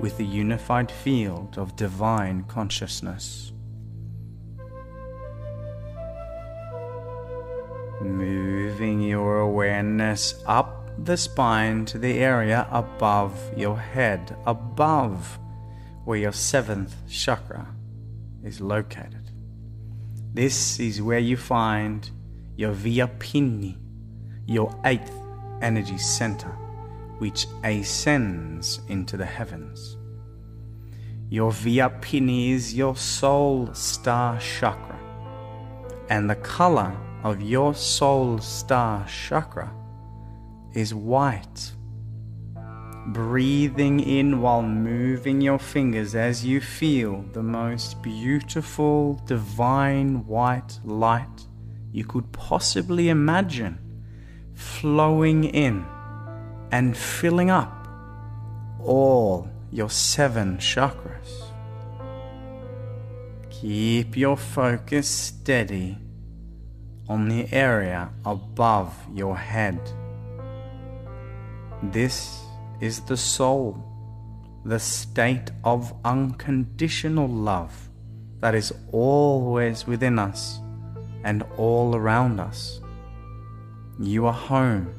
[0.00, 3.52] with the unified field of divine consciousness.
[8.00, 15.38] Moving your awareness up the spine to the area above your head, above
[16.04, 17.66] where your seventh chakra
[18.42, 19.30] is located.
[20.34, 22.10] This is where you find
[22.56, 23.76] your Vyapini,
[24.46, 25.12] your eighth
[25.60, 26.48] energy center,
[27.18, 29.96] which ascends into the heavens.
[31.28, 34.98] Your Vyapini is your soul star chakra,
[36.08, 39.72] and the color of your soul star chakra
[40.74, 41.72] is white
[43.06, 51.46] breathing in while moving your fingers as you feel the most beautiful divine white light
[51.90, 53.78] you could possibly imagine
[54.54, 55.84] flowing in
[56.70, 57.88] and filling up
[58.80, 61.50] all your seven chakras.
[63.50, 65.98] Keep your focus steady
[67.08, 69.80] on the area above your head.
[71.82, 72.41] This
[72.82, 73.80] is the soul,
[74.64, 77.88] the state of unconditional love
[78.40, 80.58] that is always within us
[81.22, 82.80] and all around us.
[84.00, 84.92] You are home.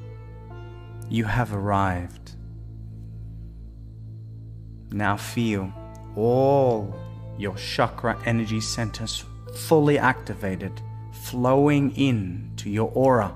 [1.10, 2.32] You have arrived.
[4.94, 5.74] Now feel
[6.16, 6.96] all
[7.38, 9.26] your chakra energy centers
[9.56, 10.82] fully activated,
[11.12, 13.36] flowing in to your aura,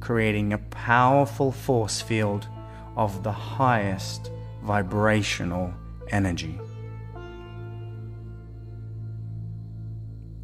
[0.00, 2.48] creating a powerful force field
[2.96, 4.30] of the highest
[4.62, 5.72] vibrational
[6.10, 6.58] energy.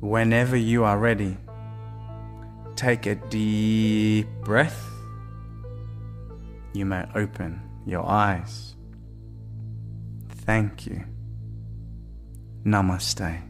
[0.00, 1.36] Whenever you are ready,
[2.76, 4.88] take a deep breath.
[6.72, 8.76] You may open your eyes.
[10.46, 11.04] Thank you.
[12.64, 13.49] Namaste.